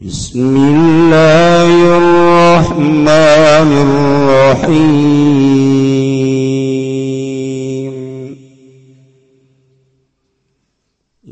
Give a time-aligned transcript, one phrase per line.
[0.00, 3.08] بسم الله الرحمن
[4.52, 4.76] الرحيم.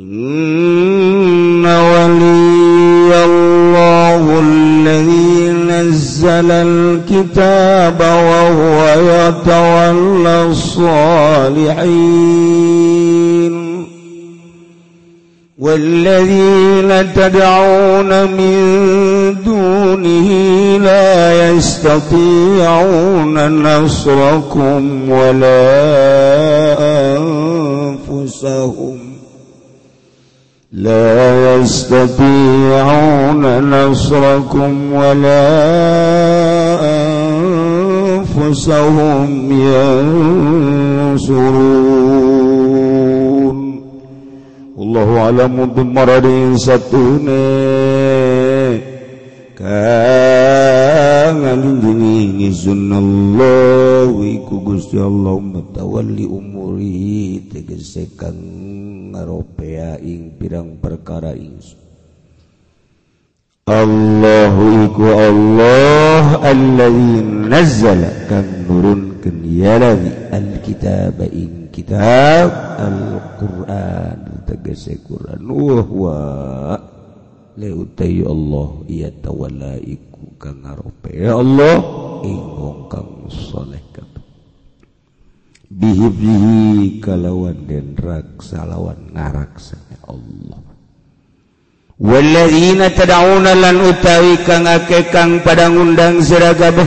[0.00, 11.84] إن ولي الله الذي نزل الكتاب وهو يتولى الصالحين.
[16.84, 18.56] والذين تدعون من
[19.44, 20.28] دونه
[20.78, 25.64] لا يستطيعون نصركم ولا
[28.10, 28.98] أنفسهم.
[30.72, 35.50] لا يستطيعون نصركم ولا
[38.36, 39.52] أنفسهم
[41.20, 42.63] ينصرون.
[44.74, 47.46] Allahu a'lamu bimaradin satune
[49.54, 58.34] kang ngalinjingi ngizunallah iku Gusti Allah matawalli umuri tegese kang
[59.14, 61.78] ngaropea ing pirang perkara ingsun
[63.70, 69.78] Allahu iku Allah alladzi nazzala kang nurunkeun ya
[70.34, 74.46] alkitab ing kitab Alquran.
[74.46, 75.42] Tegese Quran.
[75.50, 76.22] Wahwa
[77.58, 78.68] leutai Allah.
[78.86, 81.76] Iya tawala iku kang ngarope ya Allah
[82.22, 83.82] ingkang kang saleh
[85.74, 90.62] bihi kalawan den raksa lawan ngaraksa Allah.
[91.94, 96.86] Walladzina tad'una lan utawi kang akeh kang padang undang sira kabeh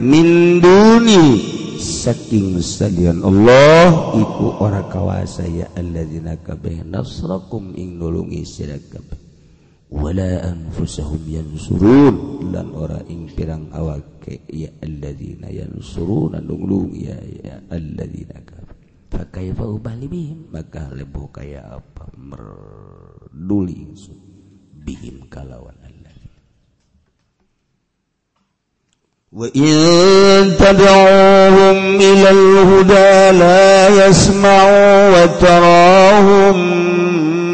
[0.00, 8.78] min duni saking salian Allah iku ora kawasa ya alladzina kabeh nasrakum ing nulungi sira
[8.78, 9.20] kabeh.
[9.94, 18.40] Wala anfusahum yansurun lan ora ing pirang awake ya alladzina yansurun nulungi ya, ya alladzina
[18.42, 18.74] kabeh.
[19.14, 22.10] Fakaifa ubali bihim maka lebo kaya apa?
[22.18, 23.94] Merduli
[24.82, 25.83] bihim kalawan.
[29.36, 36.56] وإن تدعوهم إلى الهدى لا يسمعوا وتراهم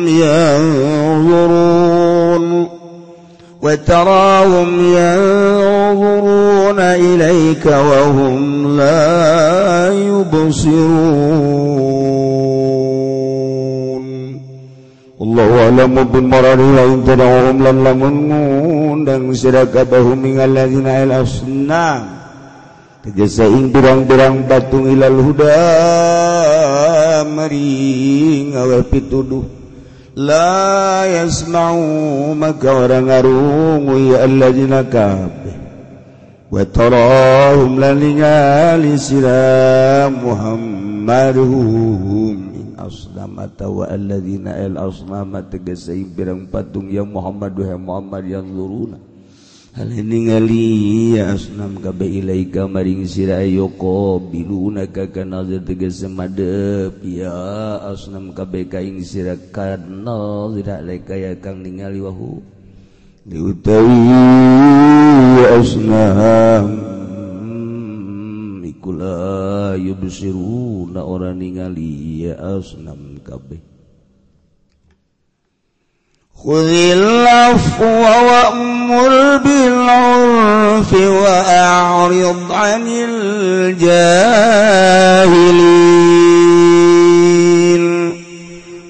[0.08, 1.80] ينظرون
[3.62, 11.40] وتراهم ينظرون إليك وهم لا يبصرون
[15.20, 16.08] Allahmu
[17.84, 18.24] lamun
[23.52, 25.60] ing birang-birang patung ilal huda
[27.28, 29.44] mari ngawe pituduh.
[30.16, 35.52] La yasma'u maka orang ngarungu ya alladzina kabeh.
[36.48, 42.19] Wa tarahum lan ningali sira Muhammaduhu.
[43.20, 48.96] asnamata wa alladzina al asnama tegasai birang patung ya Muhammad wa Muhammad yang luruna
[49.76, 57.92] hal ningali ya asnam kabe ilaika maring sira yoko biluna ka kana tegas madep ya
[57.92, 62.40] asnam kabe kaing sira kana sira leka ya kang ningali wahu.
[63.28, 64.16] Diutawi
[65.60, 66.90] asnam
[68.80, 73.09] kula yubsiruna orang ningali ya asnam.
[73.30, 73.62] Kabeh.
[76.34, 84.50] Khudhil afwa wa'mur bil 'urfi wa a'rid 'anil jahilin.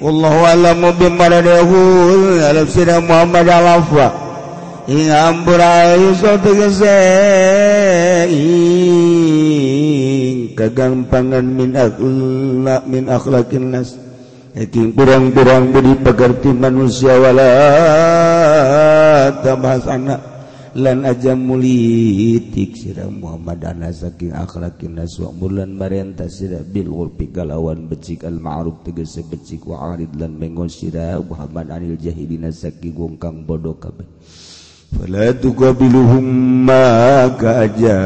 [0.01, 4.09] Wallahu a'lamu bima radahul alam sira Muhammad al-afwa.
[10.57, 11.71] Kegampangan min
[12.89, 13.05] min
[14.50, 17.50] Eting kurang-kurang budi pegerti manusiawala
[19.47, 20.19] tabas anak
[20.74, 27.86] lan aja mulitik sira Muhammad ana saking akhlakin naswa mulan marenta sira bil ulfi galawan
[27.86, 33.22] becik al ma'ruf tegese becik wa arid lan mengon sira Muhammad anil jahilina saking wong
[33.22, 34.07] kang bodoh kabeh.
[34.91, 36.27] Fala tuqabiluhum
[36.66, 37.98] ma kaja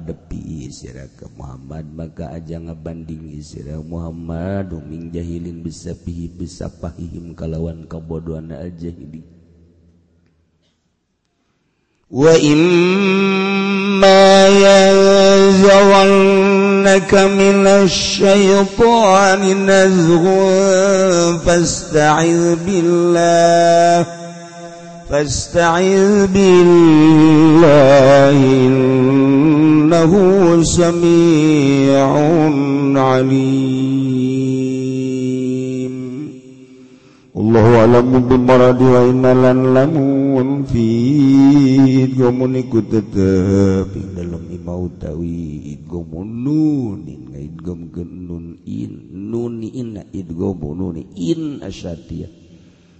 [0.00, 7.36] ngadepi sirah ke Muhammad maka aja ngabanding sirah Muhammad uming jahilin bisa pihi bisa pahihim
[7.36, 9.20] kalawan kebodohan aja ini
[12.08, 24.20] wa imma yanzawannaka minasy syaitani nazghun fasta'iz billah
[25.10, 28.38] فاستعذ بالله
[29.90, 32.06] إنه سميع
[32.94, 34.70] عليم.
[37.36, 43.90] الله أعلم بالمرض وإنا لن lamun fit gomun ikut tetep.
[43.98, 51.02] Ing dalam imau tawi gomun nunin ngaid gom genun in nuni inna id gomun nuni
[51.18, 52.30] in asyatia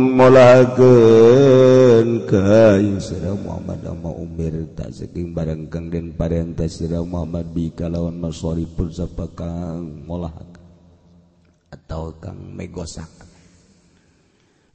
[0.00, 0.88] mulaken
[2.24, 8.88] kaira Muhammad ama Umir tak seking barang Kang dan parenta sirah Muhammad bikalawan masori pun
[8.88, 10.48] sapa Kang molahak
[11.68, 13.04] atau Kang megosak.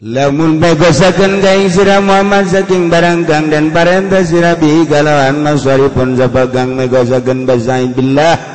[0.06, 6.46] Lamun bagosakan kaing sirah Muhammad saking barang Kang dan parenta sirah bikalawan masori pun sapa
[6.54, 7.50] Kang megosakan
[7.90, 8.55] billah.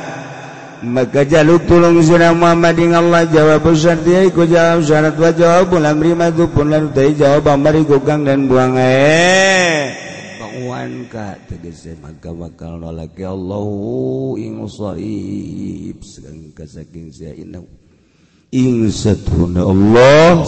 [0.81, 3.65] Maka jaluk tulung sira Muhammad ing Allah jawab
[4.01, 8.49] dia iku jawab syarat wa jawab lamri madu pun lan utai jawab amari kang dan
[8.49, 9.93] buang eh.
[10.41, 13.67] Pakuan ka tegese maka bakal nolak ya Allah
[14.41, 17.69] ing usarib saking sia inau.
[18.51, 20.43] Allah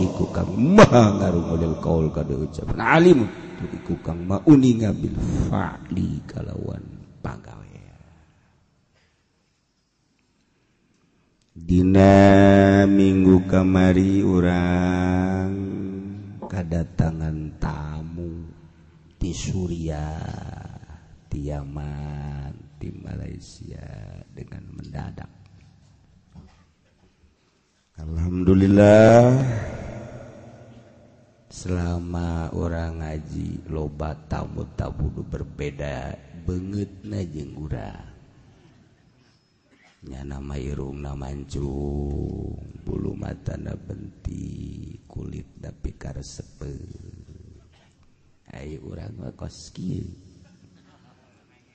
[0.00, 3.28] iku kang ma ngaruh model kaul kada ucapan alim
[3.68, 5.12] iku kang mauni ngabil
[5.52, 6.80] fa'li kalawan
[7.20, 7.71] pagawe
[11.52, 15.52] Dina minggu kamari urang
[16.48, 18.48] kadatangan tamu
[19.20, 20.72] di Suriah
[21.42, 23.84] Yaman di Malaysia
[24.32, 25.28] dengan mendadak.
[28.00, 29.36] Alhamdulillah
[31.52, 36.16] selama orang ngaji lobat tamu-tabudu berbeda
[36.48, 38.11] banget najeng urang.
[40.02, 46.74] nama Irung namancung bulu mata na benti kulit na pikar sepe
[48.52, 50.04] Ayo orang mah kos kieu.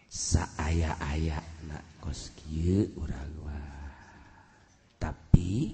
[0.05, 3.97] Saaya-aya na kos kieu urang mah.
[5.01, 5.73] Tapi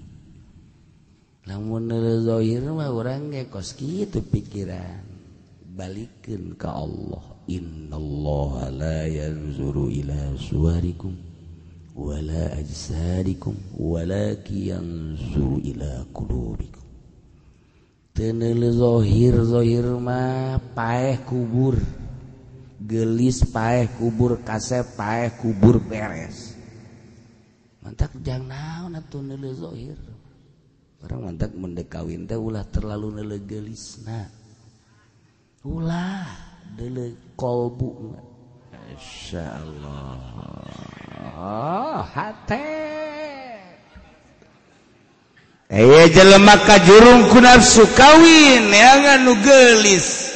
[1.44, 1.92] lamun
[2.24, 5.04] zahir mah urang ge kos kieu teu pikiran.
[5.76, 7.24] Balikeun ka Allah.
[7.52, 11.33] Innallaha la yanzuru ila suwarikum.
[11.94, 16.82] ولا أجسادكم ila ينظر tenel قلوبكم
[18.14, 21.74] Tenzohirzohir mah paeh kubur.
[22.78, 26.54] Gelis paeh kubur kasep paeh kubur beres.
[27.82, 28.54] Mantap jangan
[28.86, 29.98] naon atuh neuleu zahir
[31.04, 34.24] orang mantap mendekawin teh ulah terlalu neuleu geulisna
[35.60, 36.24] ulah
[36.80, 38.16] deuleu kolbu
[38.96, 40.16] insyaallah
[46.14, 48.70] jelemaka jurung kunafsu kawin
[49.26, 50.30] nugelis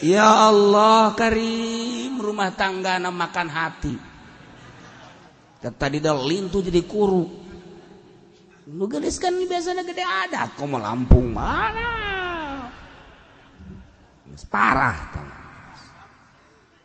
[0.00, 3.94] ya Allah Karim rumah tangga na makan hati.
[5.60, 7.28] Tadi lintu jadi kuru.
[8.72, 12.00] Nugelis kan biasanya gede ada kok mau Lampung mana?
[14.48, 15.39] Parah tangan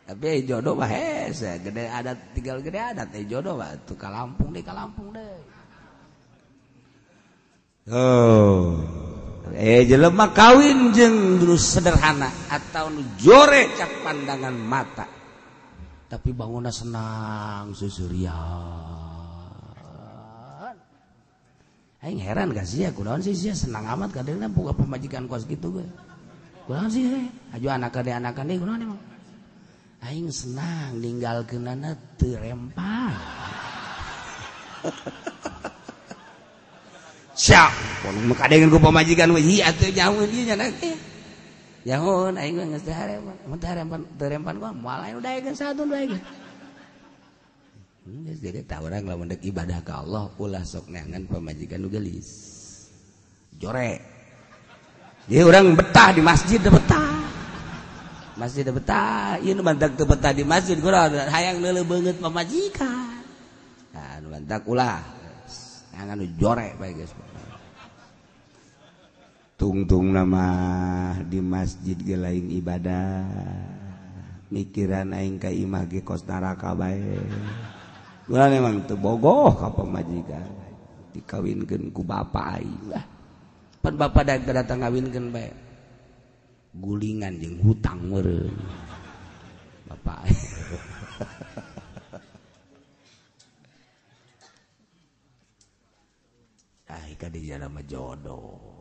[0.06, 4.06] tapi eh, jodoh mah hese gede adat tinggal gede adat eh jodoh mah tuh ke
[4.06, 5.34] Lampung deh ke Lampung deh
[7.90, 8.78] oh
[9.50, 15.06] eh jelema kawin jeng terus sederhana atau nu jore cak pandangan mata
[16.06, 18.94] tapi bangunnya senang susurian
[22.06, 25.74] Aing heran gak sih ya, kunaon sih sih senang amat kadang buka pemajikan kos gitu
[25.74, 25.86] gue.
[26.70, 27.26] Kunaon sih, he?
[27.50, 29.15] ajo anak kade deh emang.
[30.06, 33.10] Aing senang ninggal kenana terempah.
[37.42, 37.72] Siap,
[38.06, 40.94] pun muka dengan gue pemajikan iya tuh jauh dia nanti.
[41.82, 46.14] Jauh, aing gue nggak terempan, terempan, terempan gue, malah udah aing satu udah aing.
[48.38, 52.28] jadi tahu orang kalau mendek ibadah ke Allah ulah sok neangan pemajikan nu gelis
[53.58, 53.98] jore
[55.26, 57.05] jadi orang betah di masjid betah
[58.36, 63.24] masjid betah ini mantak tuh betah di masjid kurang hayang lele banget pemajikan
[63.96, 65.00] nah mantak ulah.
[65.96, 67.16] Jangan jorek baik guys
[69.56, 70.46] tungtung nama
[71.24, 73.24] di masjid ge lain ibadah.
[74.46, 77.18] Mikiran aing ka imah ge kos neraka bae.
[78.30, 80.46] Urang emang teu bogoh ka pamajikan.
[81.16, 83.04] Dikawinkeun ku bapa aing lah.
[83.82, 85.50] Pan bapa datang ngawinkeun bae.
[86.80, 88.54] Gulingan jeung hutang meureun
[89.88, 90.20] bapak.
[96.86, 98.76] Ah ika di jalan jodoh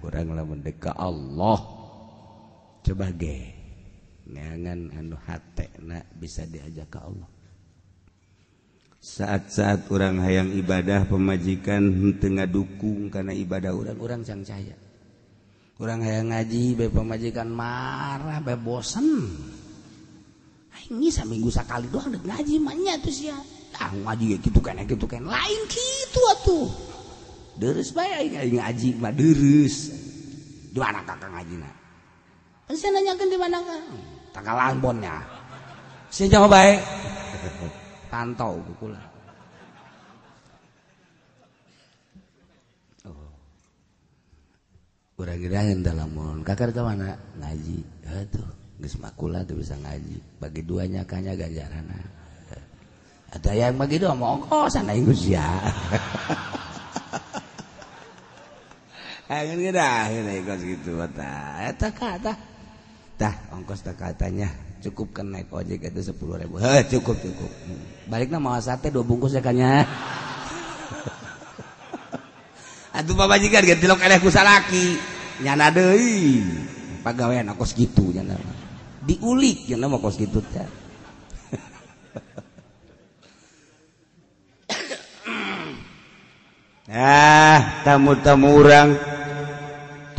[0.00, 1.58] kuranglah mendeka Allah.
[2.86, 5.14] Sebagai-ngan anu
[6.18, 7.30] bisa diajak ke Allah.
[9.00, 14.89] Saat-saat orang hayang ibadah pemajikan tengah dukung karena ibadah orang-orang sang cahaya
[15.80, 19.32] kurang hayang ngaji be pemajikan marah be bosen.
[20.90, 25.06] Ini seminggu sekali doang dek ngaji manya tuh sih ah ngaji ya gitu kan gitu
[25.08, 26.68] kan lain gitu atuh.
[27.56, 29.96] Deres bae aing ngaji mah deres.
[30.70, 31.80] Di mana kakak ngajina
[32.76, 33.82] saya nanyakan di mana kan
[34.30, 35.16] tanggal lambonnya
[36.10, 36.78] saya jawab baik
[38.06, 39.02] pantau kukula
[45.20, 46.10] Yang dalam.
[46.42, 47.12] Kakak mana?
[47.40, 47.78] Ngaji.
[48.08, 48.48] Aduh,
[48.80, 50.16] geus makula tuh bisa ngaji.
[50.40, 51.84] Bagi duanya kanya ganjaran.
[53.30, 55.46] Ada yang bagi dua mau sana ingus ya.
[60.58, 60.90] gitu
[63.54, 64.50] ongkos katanya
[64.82, 66.58] cukup kan naik ojek itu sepuluh ribu
[66.90, 67.52] cukup cukup
[68.10, 69.86] balik nama sate dua bungkus ya kanya
[72.98, 74.98] aduh bapak jika ganti lo kalian kusalaki
[75.40, 76.44] nyana deui.
[77.00, 78.36] Pagawean kos gitu nyana.
[79.04, 80.68] Diulik nyana mah kos gitu teh.
[86.90, 88.98] Ah tamu-tamu urang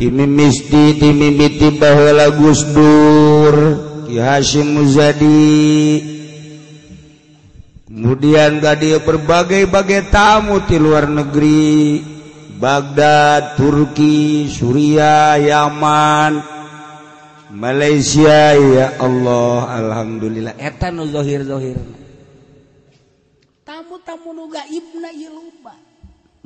[0.00, 3.56] timisti dimimiti baheula Gus Dur
[4.08, 6.00] Ki Hashim Muzadi.
[7.92, 12.11] Kemudian gak dia berbagai-bagai tamu di luar negeri.
[12.62, 16.38] Baghdad Turki Suriah Yaman
[17.58, 20.54] Malaysia ya Allah Alhamdulillah.
[20.62, 21.74] Etan nuzohirzohir
[23.66, 25.74] tamu-tamu nuga Ibna lupa.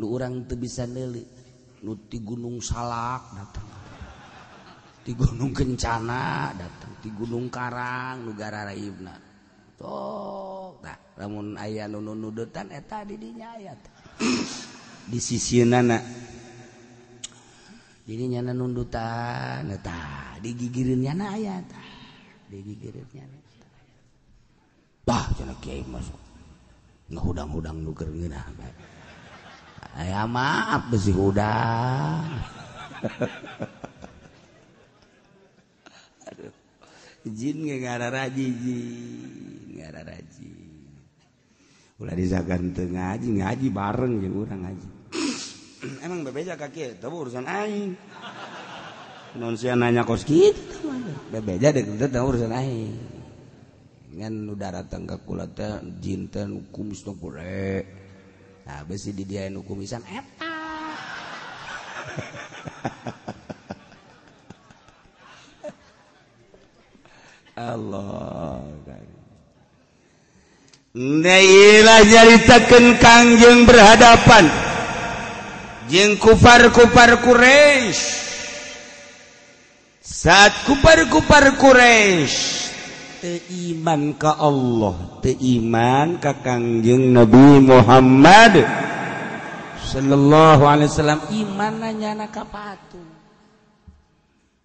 [0.00, 1.28] lu orang tuh bisa nelik
[1.84, 3.68] Nu di gunung salak datang.
[5.04, 6.96] Di gunung kencana datang.
[7.04, 9.36] Di gunung karang negara Raibna
[9.76, 13.76] toh nah, namun ayah nunu nudutan eta didinya ayat
[15.06, 16.02] di sisi nana.
[18.06, 21.82] Jadi nyana nundutan ta digigirin nyana ayat ta.
[22.46, 23.46] Digigirin nyana
[25.06, 26.18] bah cenah kiai masuk
[27.14, 28.42] ngahudang-hudang nuker ngeunah
[29.94, 32.26] aya maaf besi hudang.
[36.26, 36.50] Aduh.
[37.30, 40.50] Jin ngarara nggak ada raji
[41.96, 44.95] ulah disakan ngaji ngaji bareng jeung urang ngaji.
[46.04, 47.96] emang bebeja kaki itu urusan aing.
[49.36, 50.88] Non sia nanya kos gitu
[51.28, 52.96] bebeja deh itu urusan aing.
[54.16, 57.12] Ngan udara tangga kulata jin teh kumis nu
[58.66, 60.42] Nah, besi di dia hukum isan eta.
[67.56, 68.60] Allah.
[70.96, 74.65] Nailah nyaritakeun Kangjeng berhadapan
[75.86, 78.26] Jeng kufar kupar Quraisy.
[80.02, 82.66] Saat kupar kupar Quraisy
[83.50, 88.62] iman ka Allah iman ka Kangjeng Nabi Muhammad
[89.82, 91.20] sallallahu alaihi wasallam.
[91.34, 93.02] Iman nanya ka batu.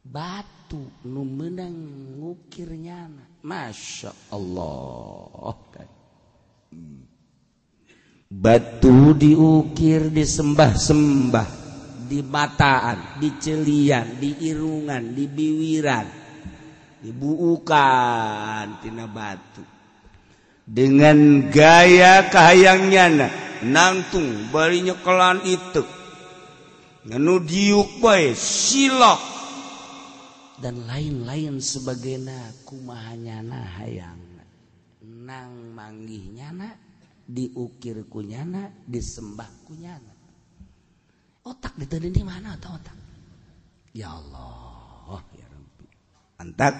[0.06, 1.74] Batu nu meunang
[2.20, 5.56] ngukir nyana Masya Allah.
[8.32, 11.60] Batu diukir disembah-sembah
[12.08, 16.08] di bataan di celian di irungan di biwiran
[17.04, 19.68] dibuukantina batu.
[20.64, 23.28] Dengan gaya kayangnya
[23.68, 25.84] nangtung barinya kelan itu
[27.44, 28.00] diuk
[28.38, 29.34] silok.
[30.62, 34.22] Dan lain-lain sebagai nakumahnya nah hayang.
[35.02, 35.74] Nang
[37.32, 40.12] diukir kunyana disembah kunyana
[41.48, 42.98] otak diterin di mana atau otak
[43.96, 45.86] ya Allah ya Rabbi.
[46.44, 46.76] Antak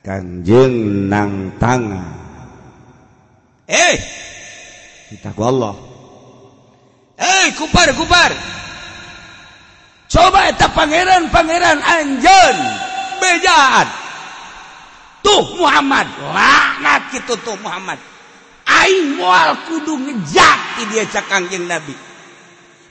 [0.00, 2.16] kanjeng nang tangan
[3.68, 3.96] eh
[5.12, 5.76] kita ku Allah.
[7.14, 8.32] Eh kupar kupar
[10.08, 12.56] coba eta pangeran pangeran anjen
[13.20, 13.88] bejaan.
[15.24, 18.13] Tuh Muhammad laknat gitu tuh Muhammad.
[18.84, 21.96] aing moal kudu ngejak di dia cak kangjeng nabi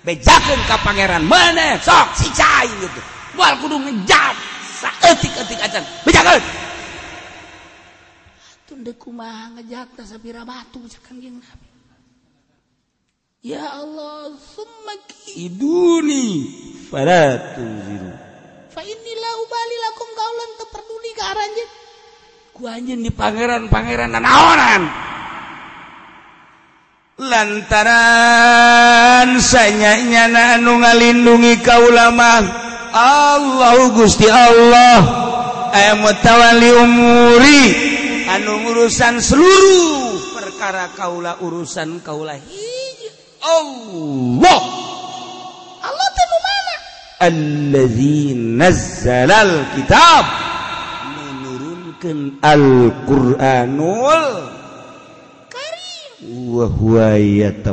[0.02, 3.02] bejakeun ka pangeran mana sok si cai gitu
[3.38, 4.36] moal kudu ngejak
[4.82, 6.46] saeutik-eutik acan bejakeun eh!
[8.66, 11.70] tundek kumaha ngejak teh sapira batu cak kangjeng nabi
[13.44, 16.48] Ya Allah, summa kiduni
[16.88, 18.16] fala tunziru.
[18.72, 21.72] Fa inni la ubali lakum kaulan teperduli ka aranjeun.
[22.56, 24.82] Ku anjeun di pangeran-pangeran nanaonan.
[27.22, 28.10] lantaran
[29.38, 32.42] sayanyana anu ngalindungi kaulama
[32.94, 35.02] Allah Gusti Allah
[35.74, 37.64] aya mutawali umuri
[38.34, 40.14] anu urusan seluruh
[40.64, 43.12] perkara kaula urusan kaula hiji.
[43.44, 44.62] Allah.
[45.84, 46.76] Allah teh mana?
[47.28, 50.24] Allazi nazzalal kitab.
[51.20, 54.24] Menurunkan Al-Qur'anul
[56.28, 57.66] wahwalihin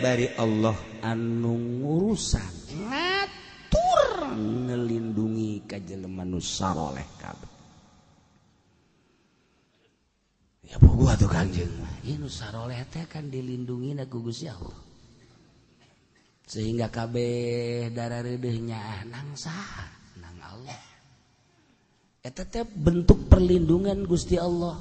[0.00, 2.52] dari Allah anu urusan
[2.88, 7.50] ngatur melindungi kajeleman nusaleh kabeh
[10.70, 11.70] ya gua tuh kanjeng.
[12.06, 14.78] Ini nusaleh teh kan dilindungi naku Gusti Allah.
[16.46, 20.82] Sehingga kabeh darah redehnya ah, nang sah nang Allah.
[22.22, 24.78] Eta teh bentuk perlindungan Gusti Allah.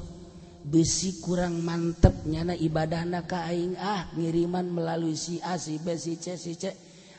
[0.69, 6.37] besi kurang mantep nyana ibadah nakaing ah ngiriman melalui si A si B si C
[6.37, 6.69] si C.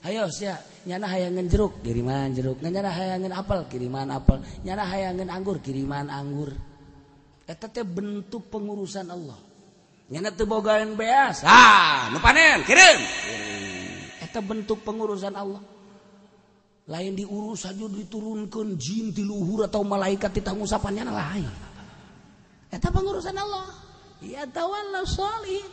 [0.06, 1.82] Ayo sia nyana hayangan jeruk.
[1.84, 2.62] Kiriman jeruk.
[2.62, 4.40] Nyana hayangan apel kiriman apel.
[4.64, 6.56] Nyana hayangan anggur kiriman anggur.
[7.44, 9.36] Eta teh bentuk pengurusan Allah.
[10.08, 11.42] Nyana teu bogaan beas.
[11.44, 12.98] Ah nu panen kirim.
[14.24, 15.60] Eta bentuk pengurusan Allah.
[16.90, 21.69] Lain diurus saja diturunkan jin di luhur atau malaikat di tangusapannya lain
[22.70, 23.66] Eta pengurusan Allah.
[24.22, 25.66] Ya tawalla solih.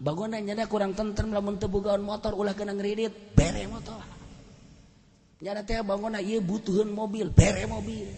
[0.00, 4.00] Bangunan nyada kurang tentrem lamun teu bogaan motor ulah kena ngridit, bere motor.
[5.44, 8.08] Nyada teh bangunan ieu butuheun mobil, bere mobil.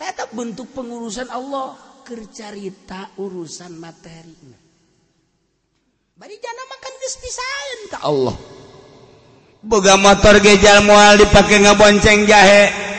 [0.00, 1.76] Tetap bentuk pengurusan Allah
[2.08, 4.32] kercarita urusan materi.
[6.16, 8.36] Bari jana makan geus pisaeun ka Allah.
[9.60, 12.89] Boga motor gejal moal dipake ngabonceng jahe.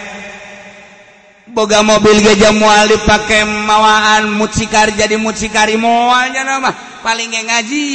[1.51, 6.71] boga mobil gajah mual pakai mawaan mucikar jadi mucikari moalnya nama.
[7.03, 7.91] Paling ngaji.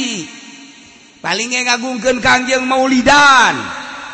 [1.19, 3.57] Paling ngagungkan kangjeng maulidan.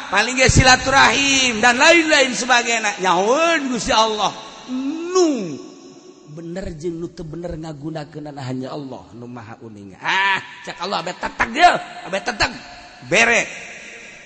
[0.08, 3.01] Paling ge silaturahim dan lain-lain sebagainya.
[3.01, 4.32] Nyawun Gusti Allah.
[5.13, 5.60] Nu
[6.34, 9.06] bener jeung nu teu bener ngagunakeunana hanya Allah.
[9.13, 9.97] Nu maha uning.
[10.01, 11.73] Ah cak Allah abet teteg dia.
[12.06, 12.51] Abet teteg
[13.10, 13.73] bere.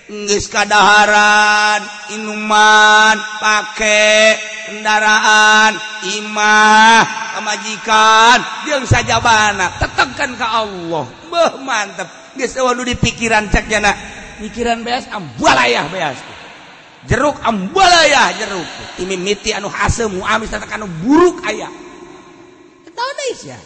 [0.08, 1.84] nggis kadaharan
[2.16, 5.76] inuman pakai kendaraan
[6.16, 7.04] imah
[7.36, 11.04] kemajikan dia saja bana tetapkan ke Allah.
[11.28, 12.08] Beh mantep.
[12.40, 13.92] Geus waduh di pikiran cek jana.
[14.40, 16.16] Pikiran beas ambalayah beas.
[17.04, 18.68] Jeruk ambalayah jeruk.
[19.04, 21.68] Imi miti anu hasem muamis tatakan anu buruk aya.
[22.88, 23.60] Tahu deui sia.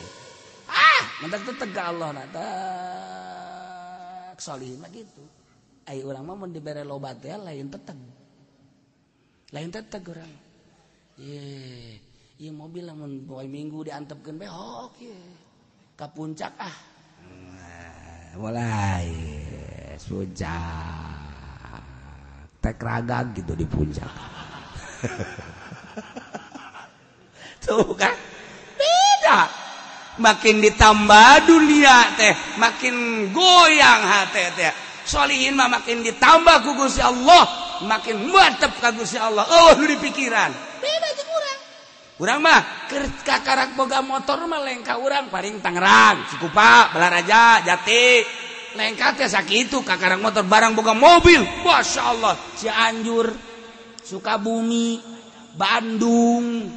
[0.67, 5.42] Ah mentak tetep ke Allah nah tak salihin gitu.
[5.83, 7.99] Ayo orang mah mau diberi lobat ya lain teteg.
[9.51, 10.31] Lain teteg orang.
[11.19, 11.99] Ye,
[12.39, 15.11] iya mobil lamun poe minggu diantepkeun be oke.
[15.99, 16.77] Ka puncak ah.
[17.27, 19.11] Nah, mulai
[20.07, 21.75] puncak.
[22.63, 24.07] Tek ragag gitu di puncak.
[27.67, 28.15] Tuh kan?
[28.79, 29.51] Beda.
[30.23, 32.31] Makin ditambah dunia teh,
[32.63, 37.45] makin goyang hati teh solihin mah makin ditambah ku Gusti Allah,
[37.85, 39.45] makin mantep ka Gusti Allah.
[39.45, 40.49] Oh, di pikiran.
[40.81, 41.59] Beda jeung urang.
[42.17, 48.41] Urang mah keur kakarak boga motor mah lengka urang paling Tangerang, Cikupa, Balaraja, Jati.
[48.73, 51.45] Lengka teh sakitu kakarak motor barang boga mobil.
[51.61, 53.29] Masya Allah, Cianjur,
[54.01, 54.97] Sukabumi,
[55.53, 56.73] Bandung,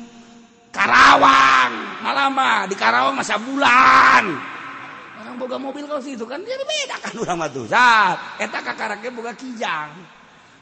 [0.76, 4.55] Karawang, malah mah di Karawang masa bulan.
[5.36, 9.32] boga mobil kau situ kan jadi beda kan urang mah zat ah, eta kakaraknya boga
[9.36, 9.92] kijang.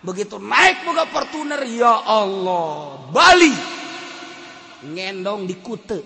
[0.04, 3.56] Begitu naik boga Fortuner ya Allah Bali.
[4.84, 6.00] Ngendong di kute.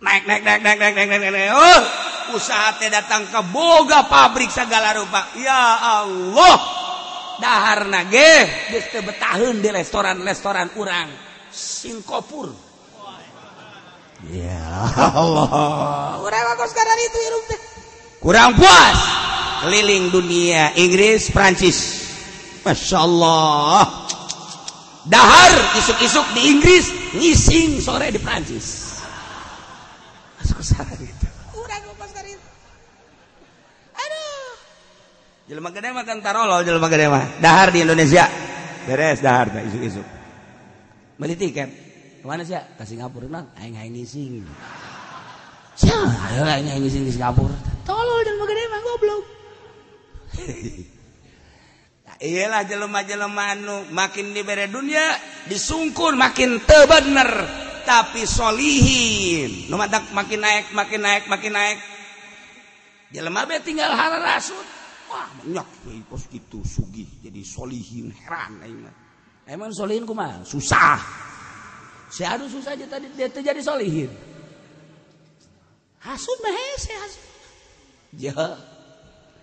[0.00, 1.52] Naik naik naik naik naik naik naik naik.
[1.56, 1.80] Oh
[2.36, 5.32] usaha teh datang ke boga pabrik segala rupa.
[5.40, 6.56] Ya Allah.
[7.40, 11.08] Dahar nage geus teu betaheun di restoran-restoran urang.
[11.48, 12.69] Singapura
[14.28, 14.60] ya
[15.16, 16.20] Allah.
[18.20, 18.98] Kurang puas.
[19.64, 21.78] Keliling dunia Inggris Prancis
[22.64, 23.88] Masya Allah.
[25.08, 26.84] Dahar isuk-isuk di Inggris
[27.16, 28.90] ngising sore di Prancis
[30.40, 31.26] masuk ke sana gitu.
[31.52, 32.48] Kurang puas kali itu.
[33.92, 34.52] Aduh.
[35.52, 37.24] Jelema gede makan tarolol jelema gede mah.
[37.40, 38.24] Dahar di Indonesia.
[38.88, 40.06] Beres dahar isuk-isuk.
[41.20, 41.89] Beli tiket
[42.20, 42.56] Kemana sih?
[42.76, 43.48] Ke Singapura nang.
[43.56, 44.44] Aing aing ngising.
[45.80, 47.56] siapa aing aing ngising di Singapura.
[47.88, 49.24] Tolol dan gede mah goblok.
[52.20, 55.16] Iyalah jelema-jelema anu makin dibere dunia
[55.48, 57.32] disungkur makin tebener
[57.88, 59.72] tapi solihin.
[59.72, 61.80] Nu makin naik makin naik makin naik.
[63.08, 64.68] Jelema be tinggal hara rasut.
[65.08, 65.66] Wah, banyak
[66.06, 68.94] kos eh, gitu sugih jadi solihin heran aing mah.
[69.48, 70.44] Emang solihin kumaha?
[70.44, 71.00] Susah.
[72.10, 74.10] si aduh susah aja tadi dia tuh jadi solihin
[76.02, 77.22] hasud mah hasud
[78.18, 78.58] ya.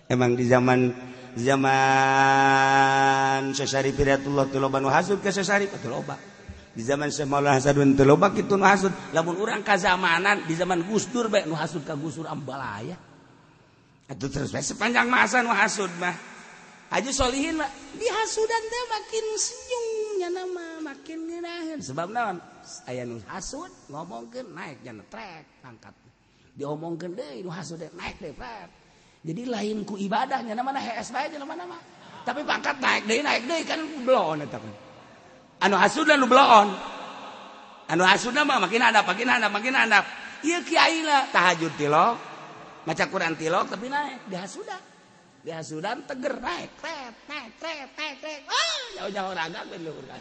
[0.08, 0.88] Emang di zaman
[1.36, 6.00] zaman sesari piratullah tuh loba nu hasud ke sesari tuh
[6.72, 8.88] di zaman semaulana hasadun tuh loba kitu nu hasud.
[9.12, 12.96] Lamun urang kazamanan di zaman gusdur baik bae nu hasud ka gusdur ambalaya.
[14.08, 16.16] Itu terus bae sepanjang masa nu hasud mah.
[16.88, 17.68] Haji Solihin mah
[18.00, 20.67] dihasudan teh makin senyumnya nama.
[20.88, 22.36] makin ngirahin sebab naon?
[22.88, 25.92] Aya nu hasud ngomongkeun naik jana trek pangkat
[26.56, 28.72] diomongkeun deui nu hasud naik deui prat
[29.20, 31.80] jadi lain ku ibadahnya namana HS bae jeung mana mah
[32.24, 34.72] tapi pangkat naik deui naik deui kan bloon eta kan.
[35.58, 36.68] Anu hasud anu bloon.
[37.88, 39.98] Anu hasud mah makin ada makin ada makin ada
[40.44, 42.14] ieu kiai lah tahajud tilok
[42.86, 44.78] maca Quran tilok tapi naik di sudah
[45.46, 48.42] dia hasudan teger naik rek naik rek naik rek.
[48.50, 50.20] Ah oh, jauh jauh raga belur kan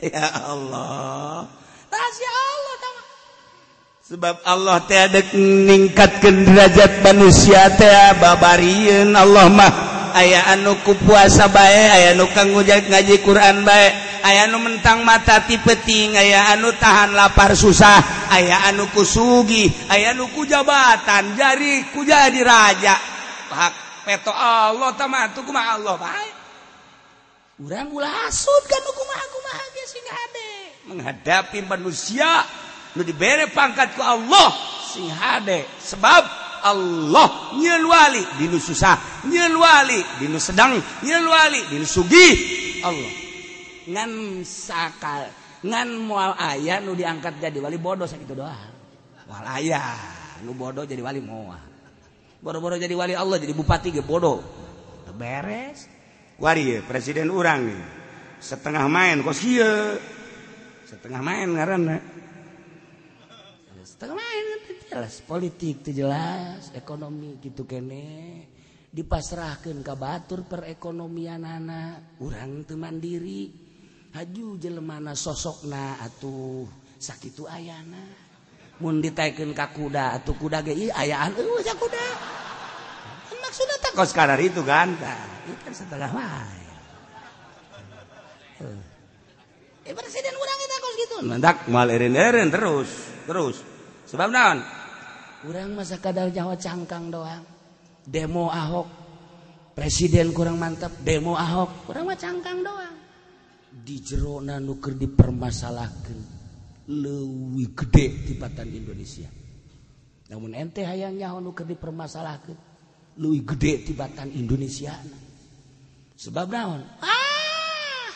[0.14, 1.44] ya Allah.
[1.90, 3.02] Rahasia Allah tama.
[4.10, 11.84] sebab Allah tiada meningkatkan derajat manusia teh babarieun Allah mah aya anu ku puasa bae
[11.90, 13.88] aya nu kanggujak ngaji Quran bae.
[14.20, 18.30] Aya nu mentang mata ti peting aya anu tahan lapar susah.
[18.30, 22.96] Aya anu ku sugi aya nuku jabatan jari ku jadi raja.
[23.50, 23.74] Hak
[24.06, 26.28] peto Allah tamatu kumaha Allah bae.
[27.60, 29.64] Urang ulah hasud kan kumaha kumaha
[30.10, 30.50] hade
[30.90, 32.42] menghadapi manusia
[32.98, 34.50] nu dibere pangkat ku Allah
[34.90, 37.56] sing hade sebab Allah.
[37.56, 39.24] Nyelwali Dinu susah.
[39.26, 40.76] Nyelwali Dinu sedang.
[41.02, 42.28] Nyewali Dinu Sugi
[42.84, 43.12] Allah.
[43.90, 44.10] Ngan
[44.46, 45.28] sakal.
[45.60, 48.72] Ngan mual ayah nu diangkat jadi wali bodoh sakit doang.
[49.28, 49.96] Mual ayah
[50.44, 51.70] nu bodoh jadi wali moal
[52.40, 54.40] boro-boro jadi wali Allah jadi bupati ge bodoh.
[55.10, 55.84] Beres.
[56.40, 57.82] Wari presiden urang nih.
[58.40, 59.44] Setengah main kos
[60.88, 62.00] setengah main ngaranna.
[63.84, 64.29] Setengah main.
[64.90, 68.42] jelas politik itu jelas ekonomi gitu kene.
[68.90, 73.46] Dipasrahkan ke batur perekonomian anak orang teman diri
[74.10, 76.66] haju jelemana sosokna atuh
[76.98, 78.02] sakit ayana.
[78.82, 82.06] Mun ditaikin ka kuda atuh kuda ge ayaan eueuh ja kuda.
[83.30, 84.90] Maksudna tak kos kadar itu kan?
[84.98, 85.22] Tah
[85.62, 86.58] kan setengah wae
[89.86, 91.14] eh presiden urang eta kos gitu?
[91.24, 92.90] Mendak mal eren-eren terus
[93.30, 93.62] terus.
[94.10, 94.79] Sebab naon?
[95.40, 97.44] kurang masa kadar Jawa cangkang doang.
[98.04, 98.88] Demo Ahok.
[99.72, 101.88] Presiden kurang mantap demo Ahok.
[101.88, 102.96] Kurang mah cangkang doang.
[103.70, 106.18] Di jerona nuker dipermasalahkan
[106.90, 109.30] lebih gede tibatan Indonesia.
[110.30, 112.56] Namun ente hayang nyaho nuker dipermasalahkan
[113.16, 114.94] lebih gede tibatan Indonesia.
[116.20, 116.82] Sebab naon?
[117.00, 118.12] Ah!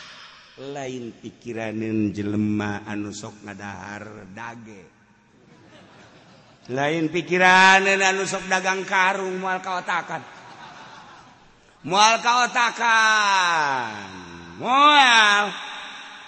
[0.71, 4.94] Lain pikiranin jelema anu sok ngadahar dage.
[6.65, 7.85] Lain pikiran
[8.17, 10.21] nusok dagang karung mual kaotakan.
[11.85, 14.09] Mual kaotakan.
[14.57, 15.53] Mual.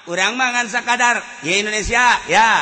[0.08, 2.62] Urang mangan sakadar ya Indonesia ya.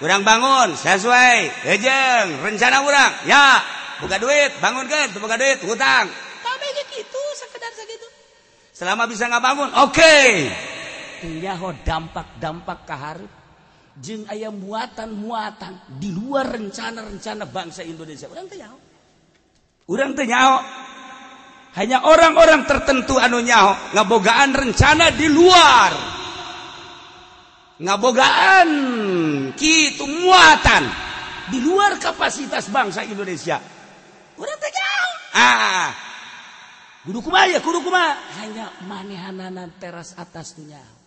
[0.00, 1.68] Urang bangun sesuai.
[1.68, 3.60] Ejeng rencana urang ya.
[4.00, 6.08] Buka duit bangun kan buka duit hutang.
[6.40, 8.08] Tapi gitu sekedar segitu.
[8.72, 9.92] Selama bisa nggak bangun oke.
[9.92, 10.48] Okay.
[11.20, 13.39] nyaho dampak-dampak kaharip
[14.00, 18.26] jeng ayam muatan-muatan di luar rencana-rencana bangsa Indonesia.
[18.32, 18.76] Orang teu nyaho.
[19.92, 20.56] Urang teu nyaho.
[21.70, 25.92] Hanya orang-orang tertentu anu nyaho ngabogaan rencana di luar.
[27.80, 28.68] Ngabogaan
[29.54, 30.84] kitu muatan
[31.52, 33.60] di luar kapasitas bangsa Indonesia.
[34.40, 35.08] Urang teu nyaho.
[35.36, 35.90] Ah.
[37.00, 38.12] Kudu kumaha ya, kudu kumaha?
[38.44, 40.99] Hanya manehanana teras atas tuh nyaho.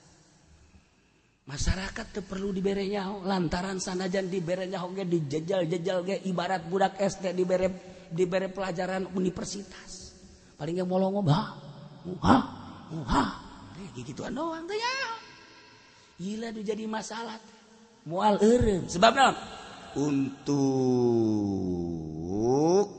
[1.44, 7.70] masyarakat tuh perlu diberenyahu lantaran sanajan diberenya Hoge dijejal-jejal ge ibarat budak SD diberre
[8.08, 10.16] diberre pelajaran universitas.
[10.56, 11.60] Palingnya molong ngoba
[12.04, 12.38] muha
[12.92, 13.26] muha
[13.94, 14.96] gitu doang tuh ya
[16.20, 17.36] gila tuh jadi masalah
[18.08, 18.88] mual eureum.
[18.88, 19.14] Sebab
[19.94, 20.64] untuk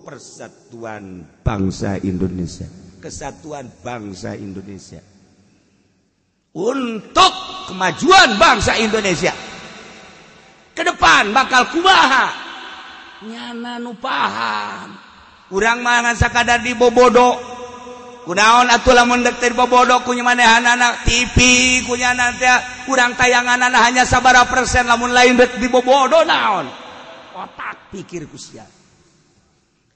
[0.05, 2.69] persatuan bangsa Indonesia.
[3.01, 5.03] Kesatuan bangsa Indonesia.
[6.55, 9.33] Untuk kemajuan bangsa Indonesia.
[10.75, 12.27] Ke depan bakal kubaha.
[13.25, 14.99] Nyana nu paham.
[15.49, 17.55] Kurang mana sakadar di bobodo.
[18.25, 21.37] Kunaon atuh lamun deuk bobodo kunya manehanna TV
[21.85, 22.49] kunya nanti
[22.89, 26.65] kurang tayanganan hanya sabara persen lamun lain dek di bobodo naon.
[27.37, 28.65] Otak pikir kusia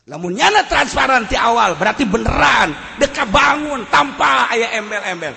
[0.09, 2.73] lamun nyana transparan ti awal berarti beneran.
[2.97, 5.37] Deka bangun tanpa aya embel-embel.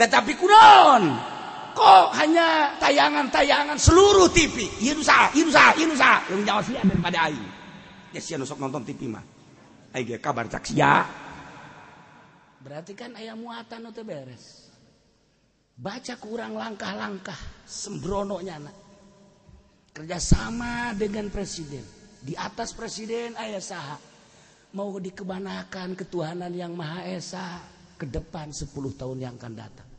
[0.00, 1.31] Tetapi kunaon?
[1.72, 7.18] Kok hanya tayangan-tayangan seluruh TV iya nusa iya nusa iya nusa yang nyawa sih daripada
[7.28, 7.50] aing.
[8.12, 9.24] Ya sih nonton TV mah.
[9.92, 11.04] Aing kabar cak sia.
[12.62, 14.70] Berarti kan ayam muatan itu beres.
[15.72, 18.70] Baca kurang langkah-langkah sembrono nyana
[19.92, 21.82] kerjasama dengan presiden.
[22.22, 23.98] Di atas presiden ayah saha.
[24.72, 27.60] Mau dikebanakan ketuhanan yang maha esa
[28.00, 29.91] ke depan 10 tahun yang akan datang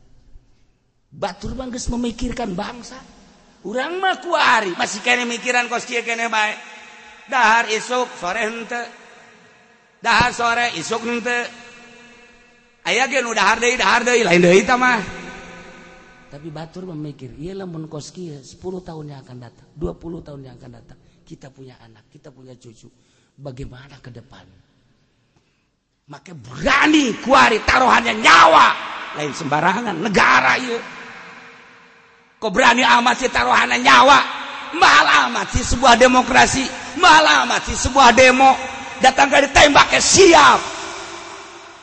[1.14, 2.98] Batur bangges memikirkan bangsa.
[3.64, 6.58] Urang mah kuari masih kene mikiran kos kieu kene bae.
[7.30, 8.84] Dahar isuk sore henteu.
[10.02, 11.46] Dahar sore isuk henteu.
[12.84, 15.00] Aya ge nu dahar deui dahar deui lain deui tah mah.
[16.34, 20.58] Tapi batur memikir, ieu lamun kos kieu 10 tahun yang akan datang, 20 tahun yang
[20.58, 22.90] akan datang, kita punya anak, kita punya cucu.
[23.38, 24.42] Bagaimana ke depan?
[26.10, 28.68] Maka berani kuari taruhannya nyawa
[29.14, 30.76] lain sembarangan negara ieu
[32.48, 34.18] berani amat sih taruhannya nyawa?
[34.74, 36.64] Mahal amat sih sebuah demokrasi.
[36.98, 38.52] Mahal amat sih sebuah demo.
[38.98, 40.60] Datang ke ditembak ke siap.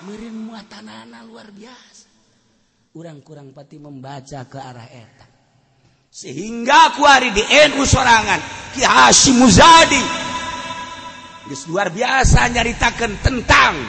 [0.10, 2.10] Merin muatanana luar biasa.
[2.92, 5.26] Kurang-kurang pati membaca ke arah eta.
[6.12, 7.40] Sehingga aku hari di
[7.72, 8.42] NU sorangan
[8.76, 10.04] Ki Hashim Muzadi.
[11.48, 13.80] Geus luar biasa nyaritakan tentang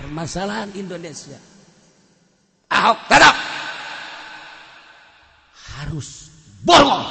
[0.00, 1.36] permasalahan Indonesia.
[2.72, 3.36] Ahok tetap
[5.86, 6.34] harus
[6.66, 7.06] bolong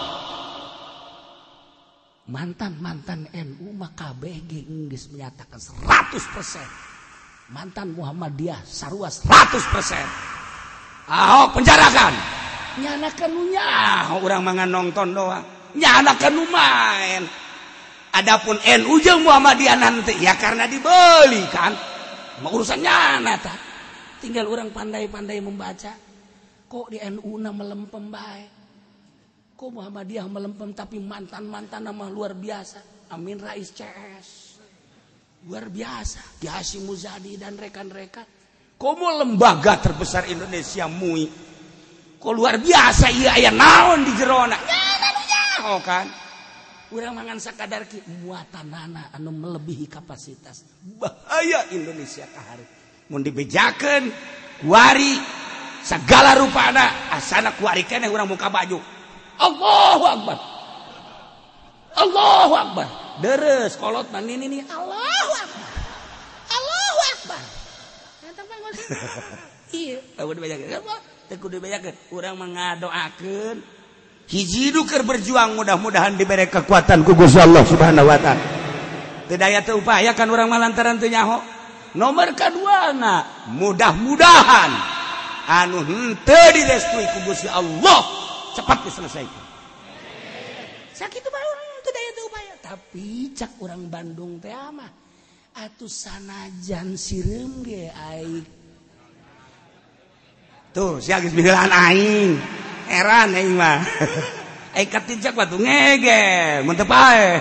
[2.28, 10.36] mantan-mantan NU maka BG Inggris menyatakan 100% mantan Muhammadiyah sarua 100%
[11.06, 12.14] Ahok penjarakan.
[12.82, 15.46] Nyanakan nyaho orang mangan nonton doang.
[15.78, 17.22] Nyanakan main.
[18.10, 21.78] Adapun NU jeung Muhammadiyah nanti ya karena dibeli kan?
[22.42, 23.54] Mau urusan nyana tak
[24.18, 25.94] tinggal orang pandai-pandai membaca.
[26.66, 28.55] Kok di NU na melempem baik
[29.56, 33.08] Kok Muhammadiyah melempem tapi mantan-mantan nama luar biasa.
[33.16, 34.60] Amin Rais CS.
[35.48, 36.44] Luar biasa.
[36.44, 38.28] Kiasi Muzadi dan rekan-rekan.
[38.76, 41.32] Komo lembaga terbesar Indonesia MUI.
[42.20, 44.60] Kok luar biasa iya ayah naon di jerona.
[45.72, 46.12] Oh kan.
[46.92, 50.68] Urang mangan sakadar ki muatanana anu melebihi kapasitas.
[51.00, 52.68] Bahaya Indonesia kahari.
[53.08, 54.12] Mun dibejakeun
[54.68, 55.16] kuari
[55.80, 58.95] segala rupa anak asana kuari keneh urang muka baju
[59.40, 60.38] Allahu Akbar.
[61.96, 62.88] Allahu Akbar.
[63.24, 64.62] Deres kolot nang ini nih.
[64.68, 65.70] Allahu Akbar.
[66.52, 67.42] Allahu Akbar.
[69.76, 70.72] Iya kudu dibayakeun
[71.28, 73.60] teu kudu dibayakeun urang mengadoakeun
[74.30, 78.46] hiji duker berjuang mudah-mudahan diberi kekuatan ku Gusti Allah Subhanahu wa taala.
[79.26, 81.42] Teu daya teu upaya kan urang malantaran teu nyaho.
[81.96, 84.72] Nomor kaduana mudah-mudahan
[85.48, 88.25] anu henteu direstui ku Gusti Allah.
[88.56, 89.46] Cepat diselesaikan.
[90.96, 91.52] Sakit itu baru
[91.84, 92.54] itu daya tuh upaya.
[92.64, 94.92] Tapi cak orang Bandung teh mah.
[95.56, 98.44] Atuh sanajan sireum ge aing.
[100.72, 102.40] Tuh si geus mihelaan aing.
[102.88, 103.84] Heran aing mah.
[104.76, 107.40] Aing katijak batu ngege mun teu pae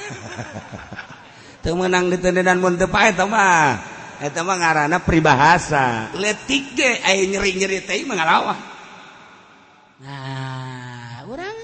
[1.60, 3.76] teu meunang ditendenan mun teu pae tah mah.
[4.16, 8.16] Eta mah ngaranna pribahasa letik ge aing nyeri-nyeri teh mah
[10.04, 11.56] Nah orang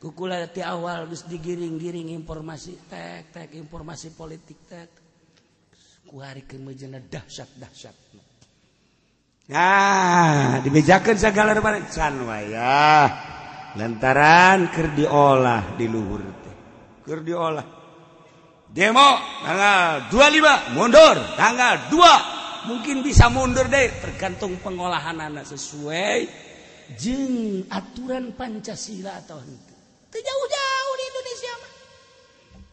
[0.00, 4.90] kukulati awal terus digiring-giring informasi tek tek informasi politik tek.
[6.06, 7.96] Kuhari kemejana dahsyat dahsyat
[9.46, 13.06] nah dibejakan segala depan can wayah.
[13.78, 16.56] Lantaran ker diolah di luhur teh.
[17.04, 17.66] Ker diolah.
[18.66, 19.10] Demo
[19.44, 21.16] tanggal 25 mundur.
[21.38, 23.86] Tanggal 2 mungkin bisa mundur deh.
[24.02, 26.45] Tergantung pengolahan anak sesuai
[26.94, 29.46] jeng aturan Pancasila tahun
[30.16, 31.54] jauh-jauh di Indonesia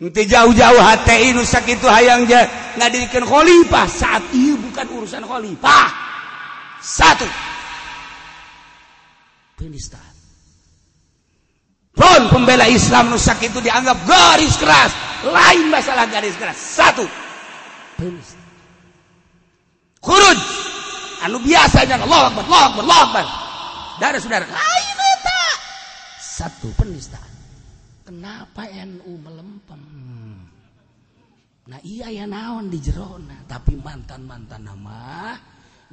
[0.03, 2.27] jauh-jauh HTI nusak itu hayang
[2.75, 3.87] ngadirikan khalifah.
[3.87, 5.87] Saat ini bukan urusan khalifah.
[6.83, 7.27] Satu.
[9.55, 10.13] Penistaan.
[11.93, 14.91] Pun pembela Islam nusak itu dianggap garis keras.
[15.23, 16.57] Lain masalah garis keras.
[16.57, 17.07] Satu.
[17.95, 18.43] Penistaan.
[20.03, 20.35] Kurun
[21.23, 23.42] anu biasanya Allah Akbar Allah Akbar Allah Akbar.
[23.97, 24.45] saudara-saudara
[26.33, 27.29] satu penistaan.
[28.03, 29.81] Kenapa NU melempem?
[31.63, 35.31] Nah iya ya naon di Jerona tapi mantan-mantan nama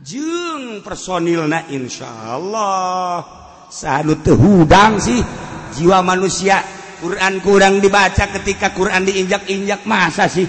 [0.03, 3.23] jeng personilna Insya Allah
[3.71, 5.23] salut tehudang sih.
[5.71, 6.59] Jiwa manusia
[6.99, 10.49] Quran kurang dibaca ketika Quran diinjak-injak masa sih?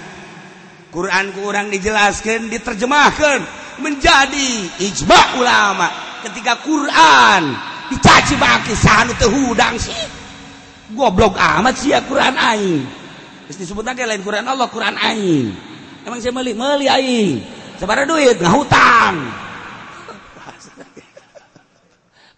[0.90, 3.40] Quran kurang dijelaskan diterjemahkan
[3.86, 6.11] menjadi ijma ulama.
[6.24, 7.42] Ketika Quran
[7.92, 9.96] dicaci maki sanu teu hudang sih.
[10.92, 12.84] Goblok amat sih ya Quran aing.
[13.48, 15.48] Geus disebut lagi lain Quran Allah Quran aing.
[16.08, 17.42] Emang saya meli meli aing.
[17.80, 19.16] Sabaraha duit ngahutang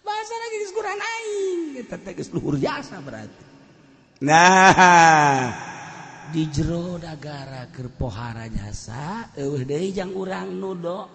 [0.06, 1.58] bahasa lagi geus Quran aing.
[1.84, 3.44] Eta teh geus luhur jasa berarti.
[4.24, 5.52] Nah.
[6.24, 9.28] Di jero negara ke pohara jasa
[9.94, 11.12] jang urang nudo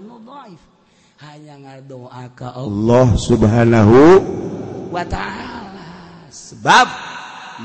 [1.19, 3.05] hanya ngadoa ke Allah.
[3.19, 3.97] Subhanahu
[4.87, 5.89] wa ta'ala.
[6.31, 6.87] Sebab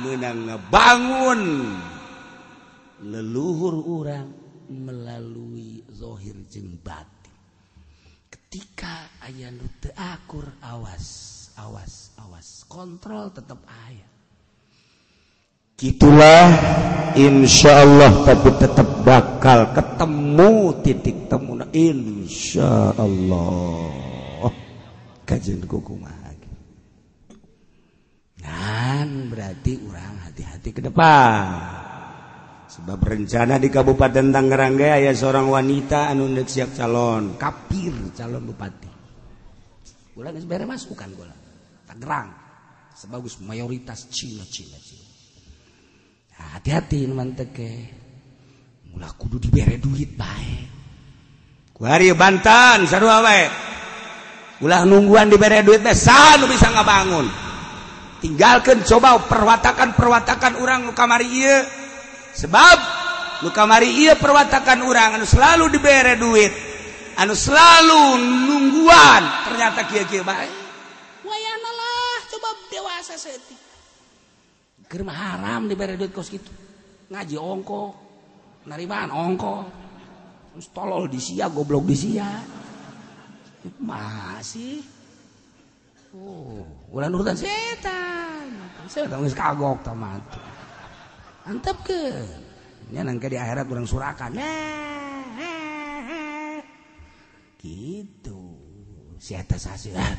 [0.02, 1.42] menang ngebangun
[3.06, 4.26] leluhur orang
[4.66, 7.34] melalui zohir jeng batin.
[8.26, 11.06] Ketika ayah nute akur awas
[11.60, 12.66] awas awas.
[12.66, 14.14] Kontrol tetap ayah
[15.74, 16.48] gitulah
[17.14, 24.34] Insya Allah tapi tetap bakal ketemu titik temu Insya Allah
[25.22, 25.54] kaj
[29.30, 31.46] berarti urang hati-hati ke depan.
[32.66, 38.90] Sebab rencana di Kabupaten Tangerangga ya seorang wanita anundek siap calon kapir calon Bupati.
[40.66, 41.10] Masukkan
[41.86, 42.28] Tangerang
[42.98, 45.03] sebagus mayoritas Cina Cina Cina
[46.52, 47.08] hati-hati
[49.16, 50.74] kudu diberre duit baik
[52.14, 52.86] Bantan
[54.62, 57.26] ulah nungguan diberre duit besar bisa ngabangun.
[58.22, 61.56] Tinggalkan coba perwatakan-perwatakan orang kamari Iye
[62.32, 62.78] sebab
[63.52, 66.52] kamari Iye perwatakan orang anu selalu diberre duit.
[67.18, 70.52] Anu selalu nungguan ternyata Ki baik
[71.74, 73.63] lah coba dewasa setik.
[75.02, 76.50] Haram di duit kos gitu.
[77.10, 77.82] Ngaji ongko
[78.70, 79.56] nariman ongko.
[80.54, 82.30] Terus tolol di sia goblok di sia.
[83.82, 84.84] Masih.
[86.14, 86.62] Oh
[86.94, 88.46] ulah nurutan setan.
[88.86, 90.22] Setan geus kagok tamat
[91.44, 92.22] antep ke?
[92.92, 94.36] Nya nangke di akhirat kurang surakan.
[97.58, 98.40] Gitu.
[99.16, 100.12] Si atas hasil ah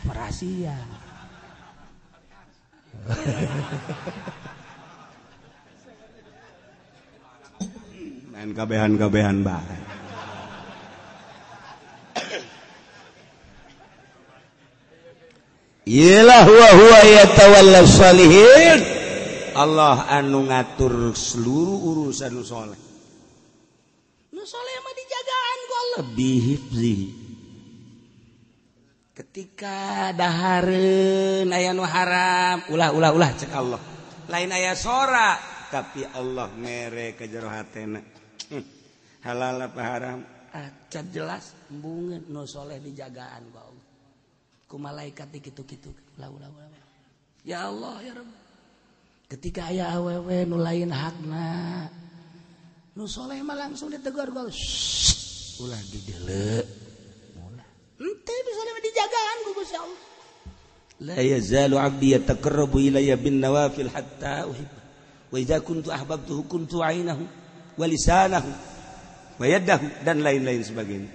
[8.36, 9.80] main kabehan-kabehan bae.
[15.88, 18.80] Iyalah huwa huwa yatawalla salihin.
[19.56, 22.76] Allah anu ngatur seluruh urusan nu saleh.
[24.36, 26.98] Nu saleh mah dijagaan ku Allah bihifzi.
[29.16, 33.80] Ketika dahareun aya nu haram, ulah ulah ulah cek Allah.
[34.28, 35.40] Lain aya sora
[35.72, 38.15] tapi Allah mere ke jero hatena
[39.26, 40.20] halal apa haram?
[40.56, 43.86] Ah, jelas bunga nu soleh dijagaan ku Allah.
[44.70, 46.86] Ku malaikat di kitu kitu lau lau lau.
[47.44, 48.32] Ya Allah ya Rabb
[49.26, 51.90] ketika ayah awewe nu lain hakna
[52.94, 54.54] nu soleh mah langsung ditegur gol
[55.60, 56.64] ulah didele
[57.42, 57.70] ulah.
[58.00, 60.02] Ente nu dijagaan ku Gusti Allah.
[60.96, 64.80] La yazalu abdi yataqarrabu ilayya bin nawafil hatta uhibbu
[65.34, 67.28] wa idza kuntu ahbabtuhu kuntu ainahu
[67.76, 68.75] wa lisanahu.
[69.40, 71.12] wayadahu dan lain-lain sebagainya.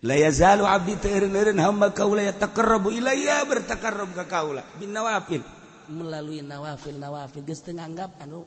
[0.00, 5.44] La yazalu abdi teureun-eureun hamba kaula ya taqarrabu ilayya bertaqarrub ka kaula bin nawafil
[5.92, 8.46] melalui nawafil nawafil geus teu nganggap anu oh,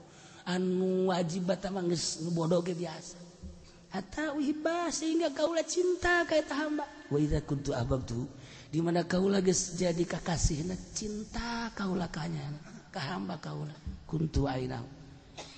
[0.49, 3.21] anu wajib bata mah geus nu bodoh ge biasa.
[3.93, 6.89] Hatta uhibba sehingga kaula cinta ka eta hamba.
[7.13, 8.25] Wa idza kuntu ahbabtu
[8.73, 12.49] di mana kaula geus jadi kakasihna cinta kaula ka nya
[12.89, 13.77] ka hamba kaula
[14.09, 15.02] kuntu ainahu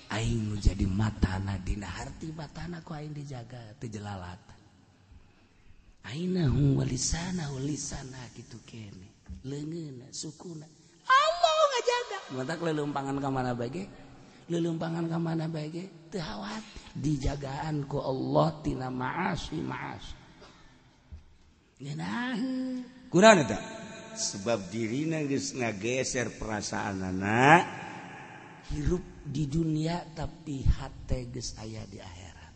[0.06, 4.38] Aing jadi matana dina harti matana ku aing dijaga teu jelalat.
[6.06, 9.18] Aina walisana walisana kitu kene.
[9.42, 10.66] Leungeuna sukuna.
[11.10, 12.18] Allah ngajaga.
[12.38, 13.90] Matak lelumpangan ka mana bage?
[14.46, 15.90] Lelumpangan ka mana bage?
[16.06, 20.26] Teu khawatir dijagaan ku Allah tina maasi maas
[21.76, 22.40] Ngeunah.
[23.12, 23.60] Kurang eta.
[24.16, 27.68] Sebab dirina geus ngageser perasaan anak
[28.72, 32.54] hirup di dunia tapi hati geus aya di akhirat.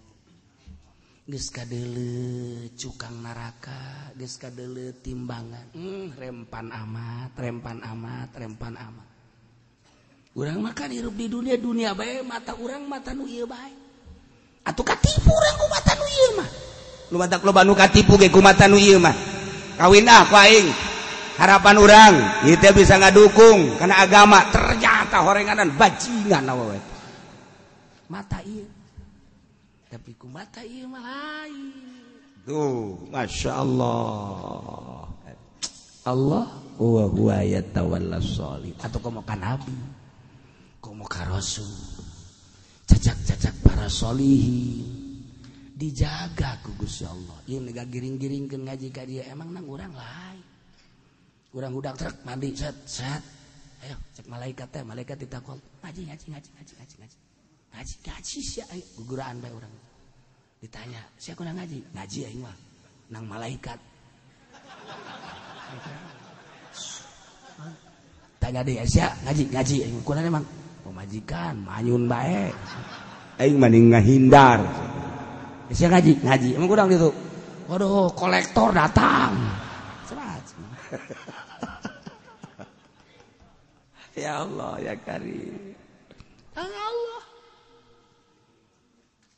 [1.26, 5.74] Geus kadeuleu cukang neraka geus kadeuleu timbangan.
[5.74, 9.08] Hmm, rempan amat rempan amat rempan amat.
[10.38, 13.74] Urang makan hirup di dunia dunia bae mata urang mata nu ieu bae.
[14.62, 16.50] Atuh katipu urang ku mata nu ieu mah.
[17.10, 19.14] Lu batak loba nu katipu ge ku mata nu ieu mah.
[19.74, 20.89] Kawin ah ku aing.
[21.40, 22.14] harapan orang
[22.44, 26.76] kita bisa ngadukung karena agama ternyata horenganan bajingan awewe
[28.12, 28.68] mata iya
[29.88, 31.90] tapi ku mata iya malai
[32.50, 32.98] tuh.
[33.10, 35.06] Masya Allah.
[36.08, 36.48] Allah
[36.80, 39.76] wa huwa yatawalla sholim atau kau mau nabi
[40.80, 41.68] kau mau rasul?
[42.88, 44.80] Cacak-cacak para solihin
[45.76, 47.36] dijaga ku Gusti Allah.
[47.44, 50.39] Ini nega giring-giring ke ngaji ka dia emang nang orang lain?
[51.50, 53.22] urang udah truk mandi set set.
[53.80, 57.18] Ayo cek malaikat teh malaikat ditakol ngaji ngaji ngaji ngaji ngaji ngaji.
[57.70, 59.74] Ngaji ngaji sih ayo guguraan bae orang
[60.60, 61.80] ditanya siapa kurang ngaji?
[61.96, 62.56] Ngaji aing mah
[63.10, 63.78] nang malaikat.
[68.38, 70.44] Tanya dia sia ngaji ngaji aing kurang emang
[70.86, 72.52] pemajikan manyun bae.
[73.40, 74.60] Aing mending ngahindar.
[75.72, 77.10] Sia ngaji ngaji emang kurang gitu
[77.70, 79.34] waduh kolektor datang.
[84.20, 85.72] ya Allah ya Karim.
[86.52, 87.24] Allah.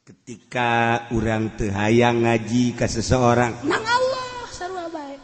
[0.03, 0.71] Ketika
[1.15, 3.63] orang tehayang ngaji ke seseorang.
[3.63, 5.21] Nang Allah sarua baik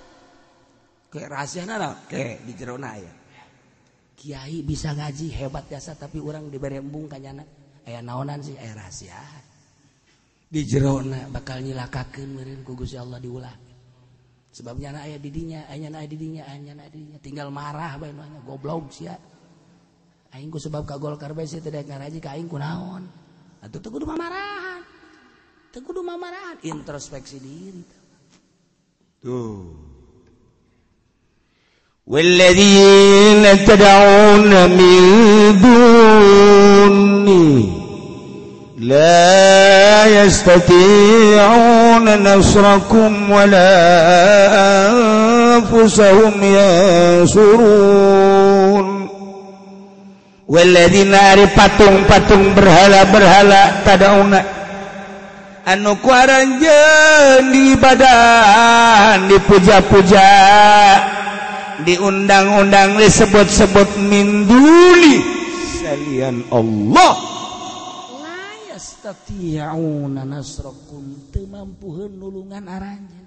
[1.10, 3.12] ke rahasia nara ke di jerona ya.
[4.18, 7.42] Kiai bisa ngaji hebat biasa tapi orang diberi embung kanyana.
[7.86, 9.18] Ayah naonan sih ayah rahasia.
[10.48, 13.56] Di jerona bakal nyilakakan meren kugus ya Allah diulah.
[14.48, 17.18] Sebabnya ayah didinya ayah ayah didinya ayah ayah didinya.
[17.20, 18.14] Tinggal marah baik
[18.46, 19.18] goblok sih ya
[20.33, 23.05] aing ku sebab kagol karbe sih teu ngaji ka aing kunaon
[23.63, 24.81] atuh teu kudu marah
[25.73, 27.81] kudu mamarahan introspeksi diri
[29.23, 29.93] tuh
[32.07, 34.99] والذين تدعون من
[35.63, 37.69] دوني
[38.79, 43.75] لا يستطيعون نصركم ولا
[45.55, 48.46] أنفسهم ينصرون
[50.48, 54.40] Weledina ari patung-patung berhala-berhala tadauna
[55.68, 60.32] anu kuaranjeun di badan dipuja-puja
[61.84, 65.20] diundang-undang disebut-sebut minduli
[65.84, 67.12] salian Allah.
[68.24, 73.20] La yastati'una nasrakum teu mampuheun nulungan aranya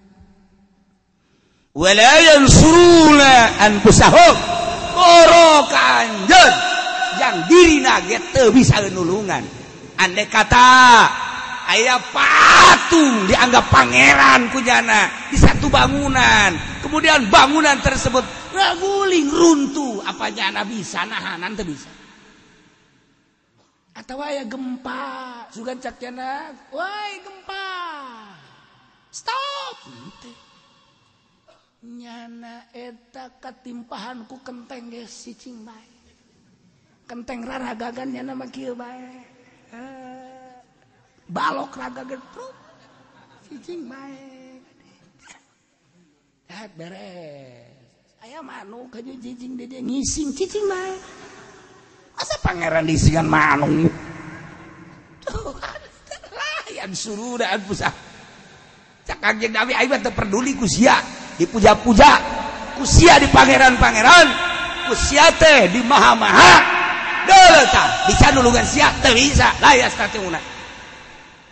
[1.77, 4.35] wala yansuruna anfusahum.
[4.97, 6.70] Boro anjeun.
[7.21, 9.45] Yang diri naget bisaulungan
[10.01, 10.73] andai kata
[11.69, 16.57] ayah patung dianggap pangeran kujana di satu bangunan.
[16.81, 20.01] Kemudian bangunan tersebut ngaguling runtuh.
[20.03, 21.05] Apa jana bisa?
[21.05, 21.91] Nah nanti bisa.
[23.95, 25.45] Atau ayah gempa.
[25.53, 27.67] Sugan cak jana woi gempa.
[29.11, 29.77] Stop.
[31.81, 35.90] Nyana eta ketimpahan ku kenteng ge si cingbai
[37.11, 39.19] kenteng rara gagan nyana mah kieu bae.
[41.27, 42.55] Balok raga getruk
[43.43, 44.63] cicing baik
[46.47, 47.75] Dah beres.
[48.23, 50.31] Ayah manu kaju cicing dede ngising.
[50.31, 51.03] Cicing baik
[52.15, 53.91] masa pangeran disingan manu?
[56.31, 57.91] Layan suruh dan pusat
[59.03, 60.95] cakak jeng nabi ayah peduli kusia
[61.35, 62.39] dipuja-puja.
[62.79, 64.27] Kusia di pangeran-pangeran.
[64.87, 66.70] Kusia teh di maha-maha
[68.09, 69.51] bisa nulungan siap teh bisa.
[69.61, 70.39] Layas tatiuna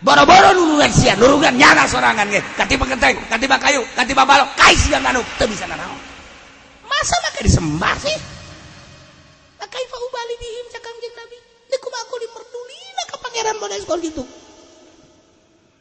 [0.00, 5.04] boro-boro nulungan sia nulungan nyana sorangan ge katiba genteng katiba kayu katiba balok kai siang
[5.04, 6.00] anu teu bisa nanaon
[6.88, 8.18] masa maka disembah sih?
[9.56, 11.38] Makai fa ubali dihim cakang jeung nabi.
[11.72, 14.24] Niku aku diperdulina ka pangeran bodas sekolah gitu.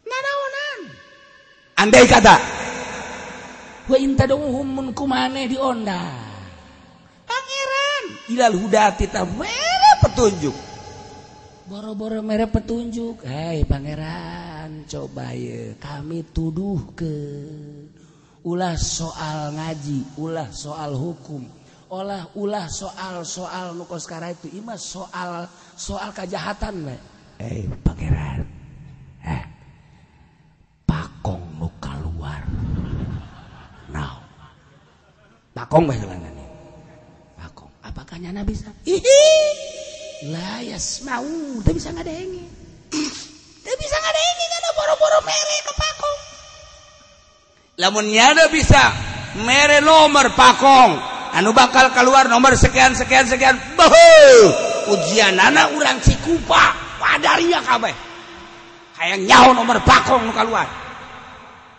[0.08, 0.80] Nanaonan.
[1.80, 2.36] Andai kata
[3.90, 6.00] wa intaduhum mun kumane onda
[7.26, 10.56] pangeran ilal hudati tabere petunjuk?
[11.70, 13.22] Boro-boro merek petunjuk.
[13.28, 15.78] Hei Pangeran coba ye.
[15.78, 17.16] kami tuduh ke
[18.42, 21.44] ulah soal ngaji ulah soal hukum
[21.92, 25.46] olah ulah soal soal nukos kara itu ima soal
[25.76, 26.98] soal kejahatan we
[27.38, 28.48] eh pangeran.
[29.22, 29.44] Eh
[30.90, 32.42] pakong muka luar
[33.94, 34.24] now
[35.54, 36.06] pakong bahasa
[37.38, 37.72] pakong.
[37.86, 38.74] Apakah nyana bisa?
[38.86, 39.69] Hihi.
[40.28, 41.24] layas mau
[41.64, 42.44] bisa nggak denge
[43.64, 44.46] bisa nggak denge
[44.76, 46.20] boro-boro mere ke pakong.
[47.80, 48.82] Lamun nyada bisa
[49.44, 50.92] mere nomor pakong
[51.36, 53.56] anu bakal keluar nomor sekian sekian sekian.
[53.76, 54.12] Boho
[54.96, 57.96] ujian anak urang cikupa padaria kabeh.
[59.00, 60.68] Kayak nyaho nomor pakong nu keluar.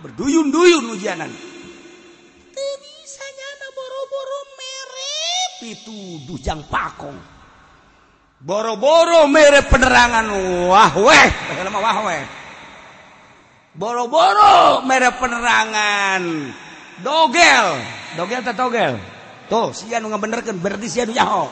[0.00, 1.28] Berduyun-duyun ujianan
[2.80, 5.16] bisa nyana boro-boro mere
[5.60, 7.39] pituduh jang pakong.
[8.40, 10.26] boro-boro mere penerangan
[10.68, 11.28] wah weh.
[11.76, 12.24] Wah weh.
[13.76, 16.22] Boro-boro mere penerangan
[17.04, 17.66] dogel.
[18.16, 18.98] Dogel tak togel?
[19.46, 21.46] Tuh sia nu ngabenerkeun berarti sia nu nyaho.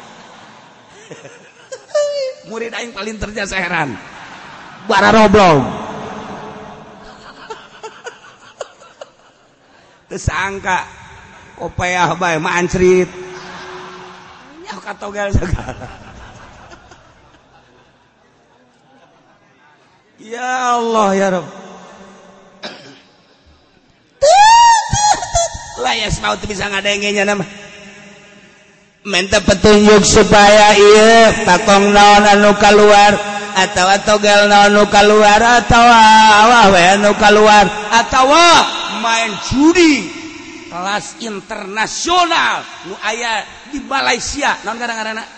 [2.49, 3.93] Murid aing paling terjasa heran.
[4.89, 5.61] Bara roblong.
[10.09, 10.89] Tersangka
[11.61, 13.11] kopeah bae mancrit
[14.65, 16.08] nyaho katogel segala.
[20.19, 21.47] Ya Allah ya Rob.
[25.79, 27.47] Layas mau bisa ngadengenya nama.
[29.07, 33.15] Minta petunjuk supaya iya takong naon anu keluar
[33.55, 37.65] atau togel naon anu keluar atau awah we anu keluar
[37.95, 38.27] atau
[38.99, 40.11] main judi
[40.69, 45.38] kelas internasional nu aya di Malaysia naon kadang-kadang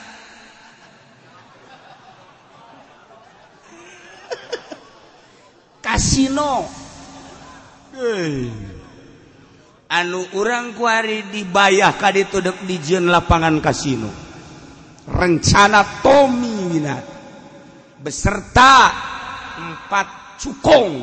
[6.01, 6.65] kasino.
[7.93, 8.49] Hey.
[9.91, 14.09] anu urang kuari dibayah ka ditudek di jeung lapangan kasino.
[15.05, 17.05] Rencana Tommy Winat
[18.01, 18.89] beserta
[19.61, 20.95] empat cukong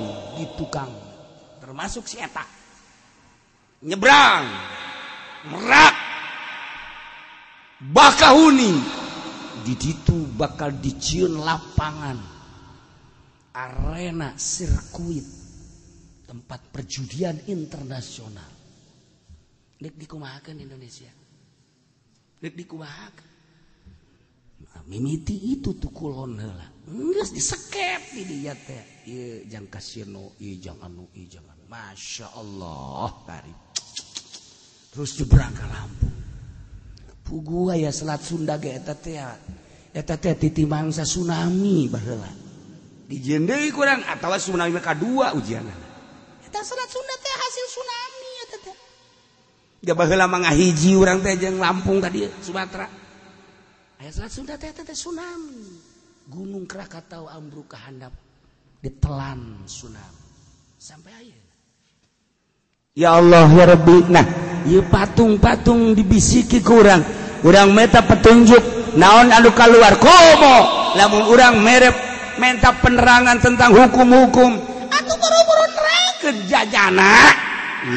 [0.41, 0.89] di tukang
[1.61, 2.41] termasuk si eta.
[3.85, 4.45] Nyebrang
[5.53, 5.95] merak
[7.93, 9.05] bakahuni.
[9.61, 12.36] Di situ bakal diciun lapangan.
[13.57, 15.25] Arena sirkuit.
[16.27, 18.51] Tempat perjudian internasional.
[19.79, 21.09] Dek dikumahakan Indonesia.
[22.37, 23.27] Dek dikumahakan
[24.77, 29.05] nah, mimiti itu tuh kulon lah nggak disekep di dia teh.
[29.07, 31.63] Iya jang kasino iya jang anu iya jang anu.
[31.67, 33.53] Masya Allah kari
[34.93, 36.15] terus jebrang ke Lampung.
[37.27, 39.19] Pugu ya selat Sunda ge eta teh
[39.91, 42.46] eta teh titi mangsa tsunami baheula
[43.07, 45.63] dijendei kurang atau tsunami maka dua ujian.
[46.57, 48.77] Salat Sunda teh hasil tsunami eta teh.
[49.85, 52.89] Da baheula mangahiji urang teh jeung Lampung tadi Sumatera.
[54.01, 55.77] Aya salat Sunda teh teh tsunami.
[56.27, 58.09] Gunung Krakatau ambruk kahandap
[58.81, 60.25] ditelan tsunami.
[60.81, 61.53] Sampai ayeuna
[62.97, 63.97] Ya Allah ya Rabbi.
[64.09, 64.25] Nah
[64.65, 67.05] ieu patung-patung dibisiki kurang
[67.45, 67.69] urang.
[67.69, 70.57] Meta petunjuk naon anu keluar komo.
[70.97, 72.06] Lamun urang merep
[72.37, 74.51] minta penerangan tentang hukum-hukum.
[74.89, 76.13] Atau buru-buru nerang.
[76.21, 77.33] Ke jajana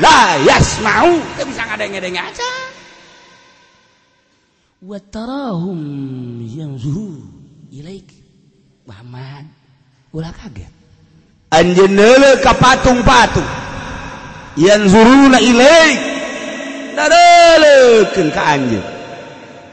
[0.00, 2.50] layas mau kita bisa ngadeng-ngadeng aja.
[4.80, 5.80] Watarahum
[6.44, 7.20] yang zuhu
[7.68, 8.08] ilaik.
[8.88, 9.44] Muhammad
[10.10, 10.72] ulah kaget.
[11.52, 13.46] Anjenele ka patung-patung.
[14.58, 16.00] Yang zuruna ilaik.
[16.96, 18.86] Dadelekeun ka anjeun.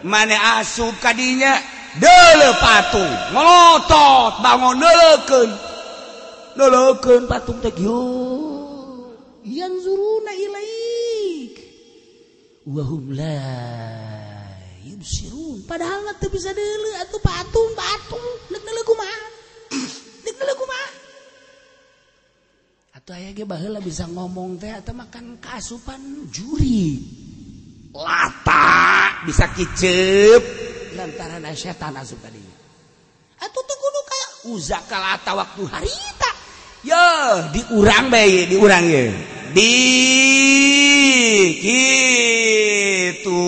[0.05, 1.57] Mane asup kadinya
[1.95, 5.49] dele patung ngotot bangun neleken
[6.59, 7.71] neleken patung teh
[9.47, 11.53] yanzuruna ilaik
[12.67, 13.39] wahum la
[14.83, 18.27] yubsirun padahal mah teu bisa deuleu atuh patung patung.
[18.51, 19.19] Nek deuleu kumaha
[20.23, 20.89] nek deuleu kumaha
[22.99, 26.99] atuh aya ge baheula bisa ngomong teh atau makan kasupan juri
[27.95, 30.43] lata bisa kicep.
[30.97, 32.57] lantaran setan asup tadinya.
[33.37, 36.31] Atuh tuh kudu kayak uzak kalata waktu harita.
[36.81, 37.07] Yo,
[37.53, 39.13] diurang bae, diurang ye.
[39.53, 39.73] Di
[41.61, 43.45] gitu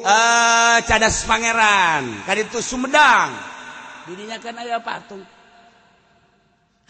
[0.00, 3.30] eh cadas pangeran kaditu Sumedang.
[4.08, 5.22] Dirinya kan aya patung.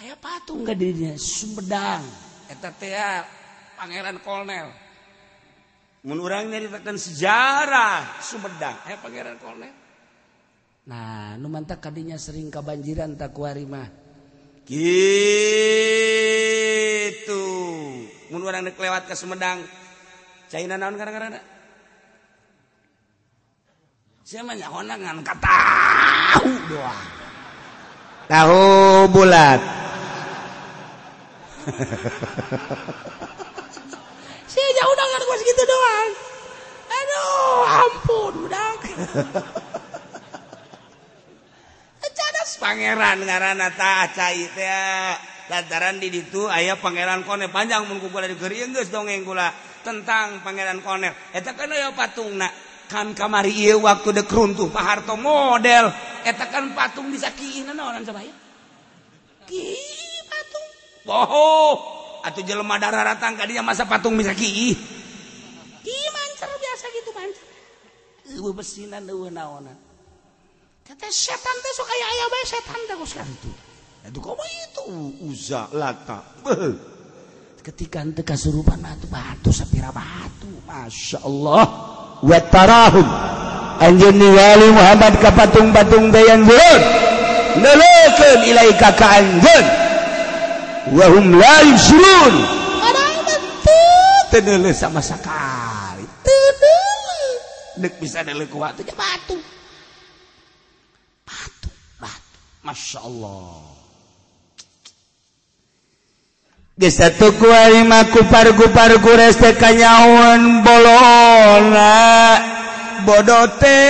[0.01, 2.07] Aya patung ka dirinya Sumedang.
[2.49, 2.95] Eta teh
[3.77, 4.80] pangeran kolonel.
[6.05, 8.77] menurang nyaritakan sejarah Sumedang.
[8.89, 9.73] Eh pangeran Kolem
[10.81, 13.87] nah nu mantak kadinya sering kabanjiran tak kuarimah
[14.65, 14.97] gitu.
[18.33, 19.61] Mun urang deuk lewat ke Sumedang.
[20.51, 21.39] China naon gara-gara
[24.27, 27.03] siapa mah nyahona ngan tahu doang.
[28.31, 28.63] Tahu
[29.11, 29.61] bulat.
[34.81, 36.09] punya undangan gue segitu doang.
[36.91, 38.81] Aduh, ampun budak.
[42.11, 44.65] Cadas pangeran ngarana ta cai teh.
[44.65, 45.21] Ah,
[45.53, 49.53] lantaran di ditu ayah pangeran koner panjang mun di digeurieun geus dongeng kula
[49.85, 51.13] tentang pangeran koner.
[51.37, 52.49] Eta kan ya patungna
[52.89, 55.93] kan kamari ieu waktu dek runtuh Pak Harto model
[56.25, 58.33] eta kan patung disakieuneun naon sabaya.
[59.45, 59.77] Ki
[60.25, 60.67] patung.
[61.05, 62.00] Bohoh.
[62.25, 64.77] atau jelema darah datang ke dia masa patung bisa kiih.
[65.81, 67.51] Kiih mancar biasa gitu mancar
[68.31, 69.75] eueuh besinan eueuh naonan
[70.87, 73.51] kata setan teh sok aya aya bae setan teh geus kitu
[74.07, 74.83] atuh komo itu
[75.29, 76.25] uza lata.
[76.41, 76.75] Beuh.
[77.61, 80.49] ketika teu kasurupan atuh batu sapira batu.
[80.65, 81.65] Masyaallah
[82.25, 83.09] wa tarahum
[83.83, 86.81] anjeun ningali Muhammad ka patung-patung teh yang zeur
[87.61, 89.80] nelekeun ilaika ka anjeun.
[90.89, 92.35] wahum la yusrun
[94.31, 96.07] teu sama sekali.
[96.25, 96.41] teu
[97.81, 99.37] dek bisa deuleu ku waktu batu.
[101.25, 101.69] Batu
[101.99, 102.37] batu.
[102.63, 103.81] Masya Allah
[106.81, 109.53] Geus satuku ari mah kupar-kupar res teh
[110.65, 111.93] bolona
[113.05, 113.85] bodote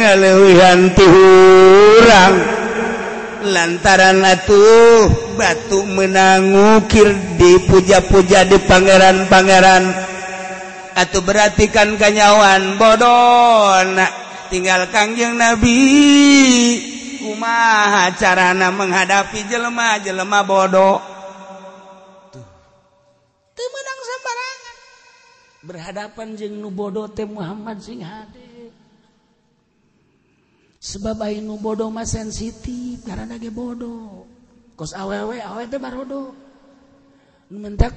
[0.00, 2.59] ngaleuwihan ti hurang.
[3.44, 7.08] lantaran atuh batu menangukir
[7.40, 9.84] di puja-puja di Pangeran-pangeran.
[10.90, 13.78] Atau berartikan kanyawan bodoh
[14.50, 15.78] tinggal Kangjeng Nabi.
[17.22, 20.98] Kumaha carana menghadapi jelema-jelema bodoh
[22.34, 22.44] tuh.
[23.60, 24.76] Menang sembarangan
[25.60, 28.49] berhadapan jeng nu bodoh teh Muhammad sing hade
[30.80, 34.24] sebab Ainu bodoh mah sensitif karena ge bodoh
[34.80, 36.32] kos awewe awewe teh barodo
[37.52, 37.92] nu mentak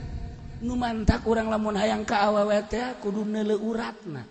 [0.60, 4.28] nu mantak urang lamun hayang ka awewe teh kudu neuleu uratna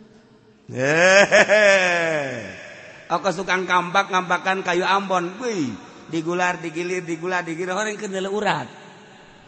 [3.13, 5.69] Aku tukang kampak ngampakan kayu ambon, wih
[6.09, 8.65] digular digilir digular digilir orang kenal urat.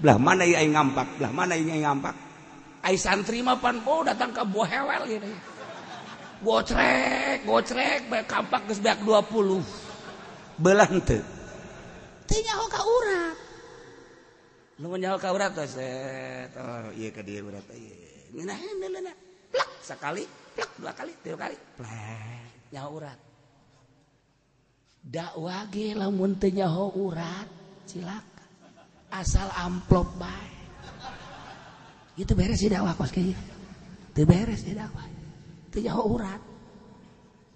[0.05, 2.13] Belah mana yang ngampak, belah mana yang ngampak.
[2.85, 5.29] Ai santri mah pan oh datang ke buah hewel gitu.
[6.43, 9.85] Gocrek, gocrek, baik kampak geus beak 20
[10.59, 11.23] beulang henteu.
[12.25, 13.37] teu nyaho ka urat.
[14.79, 16.51] Nu nyaho ka urat teh set.
[16.59, 19.13] Oh ieu ka dieu urat ieu ngeunaheun deulana
[19.55, 21.57] plak sakali plak dua kali tiga kali.
[21.79, 23.19] Plak nyaho urat.
[25.05, 27.49] Dak wage lamun teu nyaho urat
[27.87, 28.45] cilaka.
[29.15, 30.55] Asal amplop bae.
[32.19, 33.35] Itu beres sih dakwah kos kieu
[34.15, 35.14] teu beres sih dakwah.
[35.75, 36.43] Teu nyaho urat.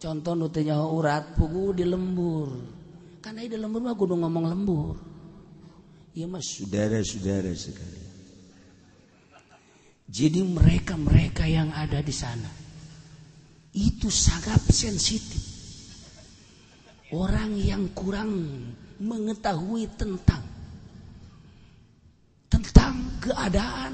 [0.03, 2.51] Contoh nu teu nyaho urat pugu di lembur.
[3.23, 4.99] Karena di lembur mah kudu ngomong lembur.
[6.19, 6.51] Iya mas.
[6.51, 8.09] Saudara-saudara sekali
[10.09, 12.49] jadi mereka-mereka yang ada di sana
[13.77, 15.45] itu sangat sensitif.
[17.13, 18.33] Orang yang kurang
[18.97, 20.45] mengetahui tentang
[22.49, 23.93] tentang keadaan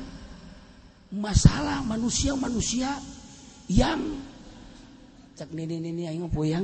[1.11, 2.95] masalah manusia-manusia
[3.69, 4.03] yang.
[5.35, 6.63] Cek nini nini ayo puyang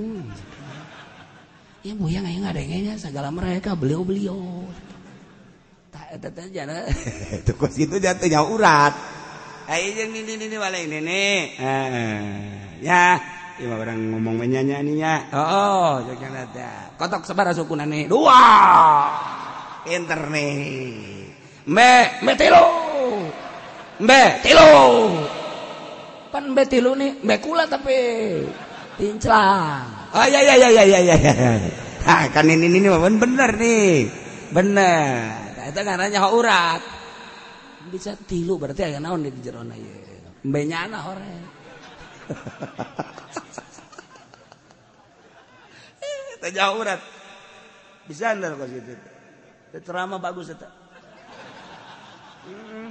[1.82, 4.38] ya puyang ayo nggak ada segala mereka beliau beliau.
[5.90, 6.86] Tak eta jangan
[7.42, 8.94] tukus itu jatuhnya urat.
[9.66, 11.22] Eh, ayo yang nini nini ini nini
[11.58, 12.22] eh, eh.
[12.78, 13.18] ya
[13.60, 15.14] Iya orang ngomong menyanyi nih ya.
[15.36, 16.96] Oh, oh ada.
[16.96, 18.40] kotok sebar suku nani dua.
[19.84, 20.56] Pinter nih
[21.68, 21.92] me
[22.24, 22.64] me tilu.
[24.00, 24.72] me tilu.
[26.30, 27.94] Pan mbe tilu nih, mbe kula tapi
[28.94, 30.14] pinclang.
[30.14, 31.34] Oh iya iya iya iya iya iya.
[32.06, 34.06] Ha, kan ini ini bener nih.
[34.54, 35.54] Bener.
[35.58, 36.82] Nah, itu ngaranya urat.
[37.90, 39.98] Bisa tilu berarti aya naon di jero na ieu.
[40.46, 41.34] Mbe nyana hore.
[46.50, 47.00] jauh urat
[48.10, 48.92] bisa andal kos gitu
[49.86, 50.66] ceramah bagus eta
[52.48, 52.90] hmm,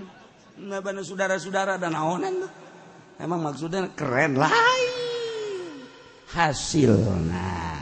[0.69, 2.51] nah bener saudara-saudara dan aonan tuh
[3.19, 4.49] emang maksudnya keren lah.
[6.29, 6.95] Hasil.
[7.29, 7.79] Nah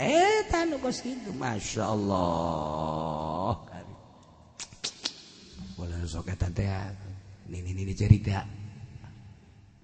[0.00, 3.60] eta nu kos kitu Masya Allah.
[5.76, 6.88] Wala sok eta teh ya.
[7.52, 8.44] nini nini cerita.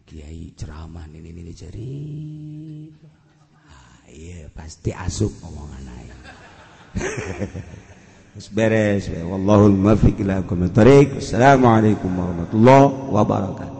[0.06, 3.08] Kiai ceramah nini nini cerita.
[3.66, 6.18] Ah, iya pasti asup omongan lain
[8.36, 9.04] Terus beres.
[9.10, 11.08] Wallahul muwaffiq ila aqwamit thariq.
[11.20, 13.75] Assalamualaikum warahmatullahi wabarakatuh.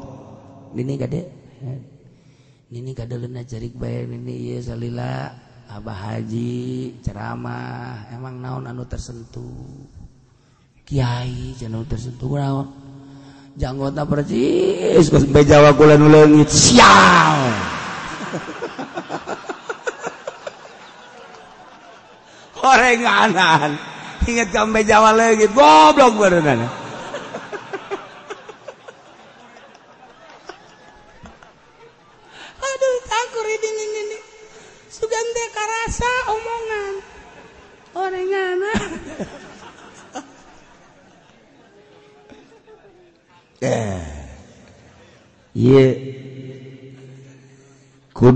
[0.77, 1.24] Nini gade?
[2.68, 4.53] Nini ada lena jarik bayar ini.
[4.53, 5.33] iya salila.
[5.72, 8.12] Abah Haji ceramah.
[8.12, 9.89] Emang naon anu tersentuh?
[10.85, 12.68] Kiai jangan tersentuh naon?
[13.57, 16.53] Janggota persis geus bejawa kula nu leungit.
[16.53, 17.41] Sial!
[22.61, 23.81] Orenganan.
[24.29, 26.86] Ingat sampai Jawa lagi goblok beureunan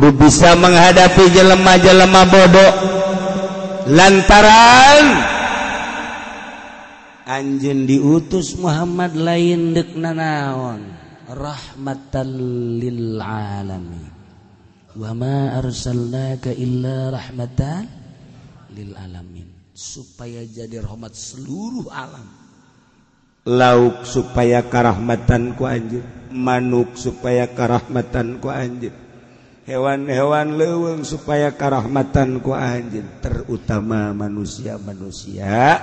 [0.01, 2.73] kudu bisa menghadapi jelema-jelema bodoh
[3.93, 5.29] lantaran
[7.29, 10.83] Anjen diutus Muhammad lain dek nanaon
[11.29, 12.27] rahmatan
[12.81, 14.09] lil alamin.
[14.99, 17.87] Wa ma arsalnaka illa rahmatan
[18.75, 19.47] lil alamin.
[19.71, 22.27] Supaya jadi rahmat seluruh alam.
[23.47, 26.03] Lauk supaya karahmatan ku anjir
[26.35, 28.91] manuk supaya karahmatan ku anjir
[29.69, 35.81] hewan-hewan leweng supaya karahmatan ku anjing terutama manusia-manusia.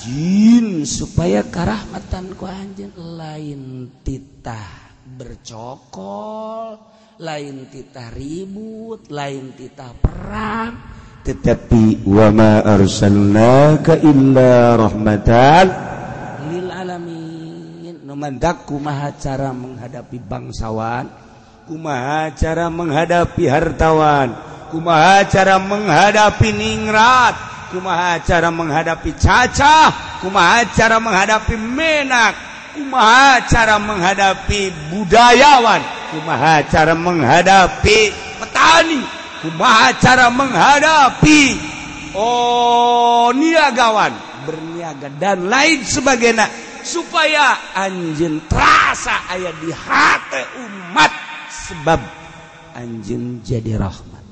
[0.00, 6.80] Jin supaya karahmatan ku anjing lain titah bercokol
[7.20, 10.72] lain titah ribut lain titah perang.
[11.20, 15.66] Tetapi wama arsalnaka illa rahmatan
[16.48, 18.00] lil alamin.
[18.08, 21.29] Numandaku maha cara menghadapi bangsawan.
[21.70, 24.34] Kumaha cara menghadapi hartawan?
[24.74, 27.38] Kumaha cara menghadapi ningrat?
[27.70, 32.34] Kumaha cara menghadapi caca kumaha cara menghadapi menak?
[32.74, 35.78] Kumaha cara menghadapi budayawan?
[36.10, 37.98] Kumaha cara menghadapi
[38.42, 39.06] petani?
[39.46, 41.54] Kumaha cara menghadapi
[42.18, 44.10] oh niagawan?
[44.42, 46.50] Berniaga dan lain sebagainya
[46.82, 52.00] supaya anjing terasa ayat di hati umat sebab
[52.78, 54.24] anjing jadi rahmat.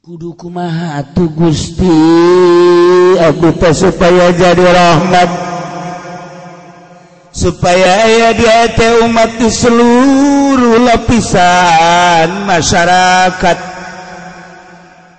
[0.00, 1.98] Kudu kumaha atuh Gusti?
[3.20, 5.30] Aku teh supaya jadi rahmat.
[7.30, 13.58] Supaya aya di hati umat di seluruh lapisan masyarakat.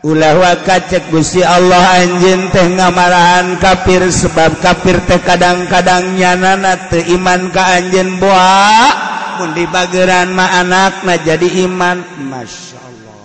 [0.02, 7.06] Ulah waka cek Gusti Allah anjing teh ngamarahan kafir sebab kafir teh kadang-kadang nyanana teu
[7.22, 9.21] iman ka anjing boa.
[9.38, 12.02] pun di bageran mah anakna jadi iman.
[12.28, 13.20] Masya Allah.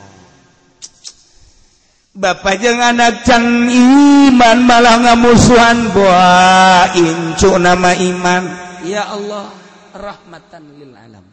[2.16, 5.90] Bapak jeung anak can iman malah ngamusuhan.
[5.90, 8.42] Buah incu nama iman.
[8.86, 9.50] Ya Allah
[9.96, 11.24] rahmatan lil alam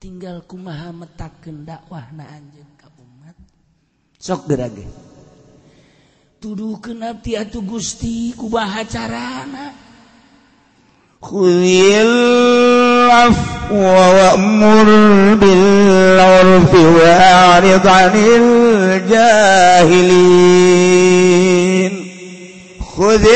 [0.00, 3.36] tinggal kumaha metakeun dakwahna anjeun ka umat.
[4.16, 4.88] Sok gerage
[6.40, 9.76] tuduh kenapa atuh Gusti kubaha carana?
[11.20, 12.16] Khuyil
[13.04, 14.88] العفو وأمر
[15.34, 18.10] بالعرف وأعرض عن
[18.96, 19.50] الجاهلين.
[22.96, 23.26] خذ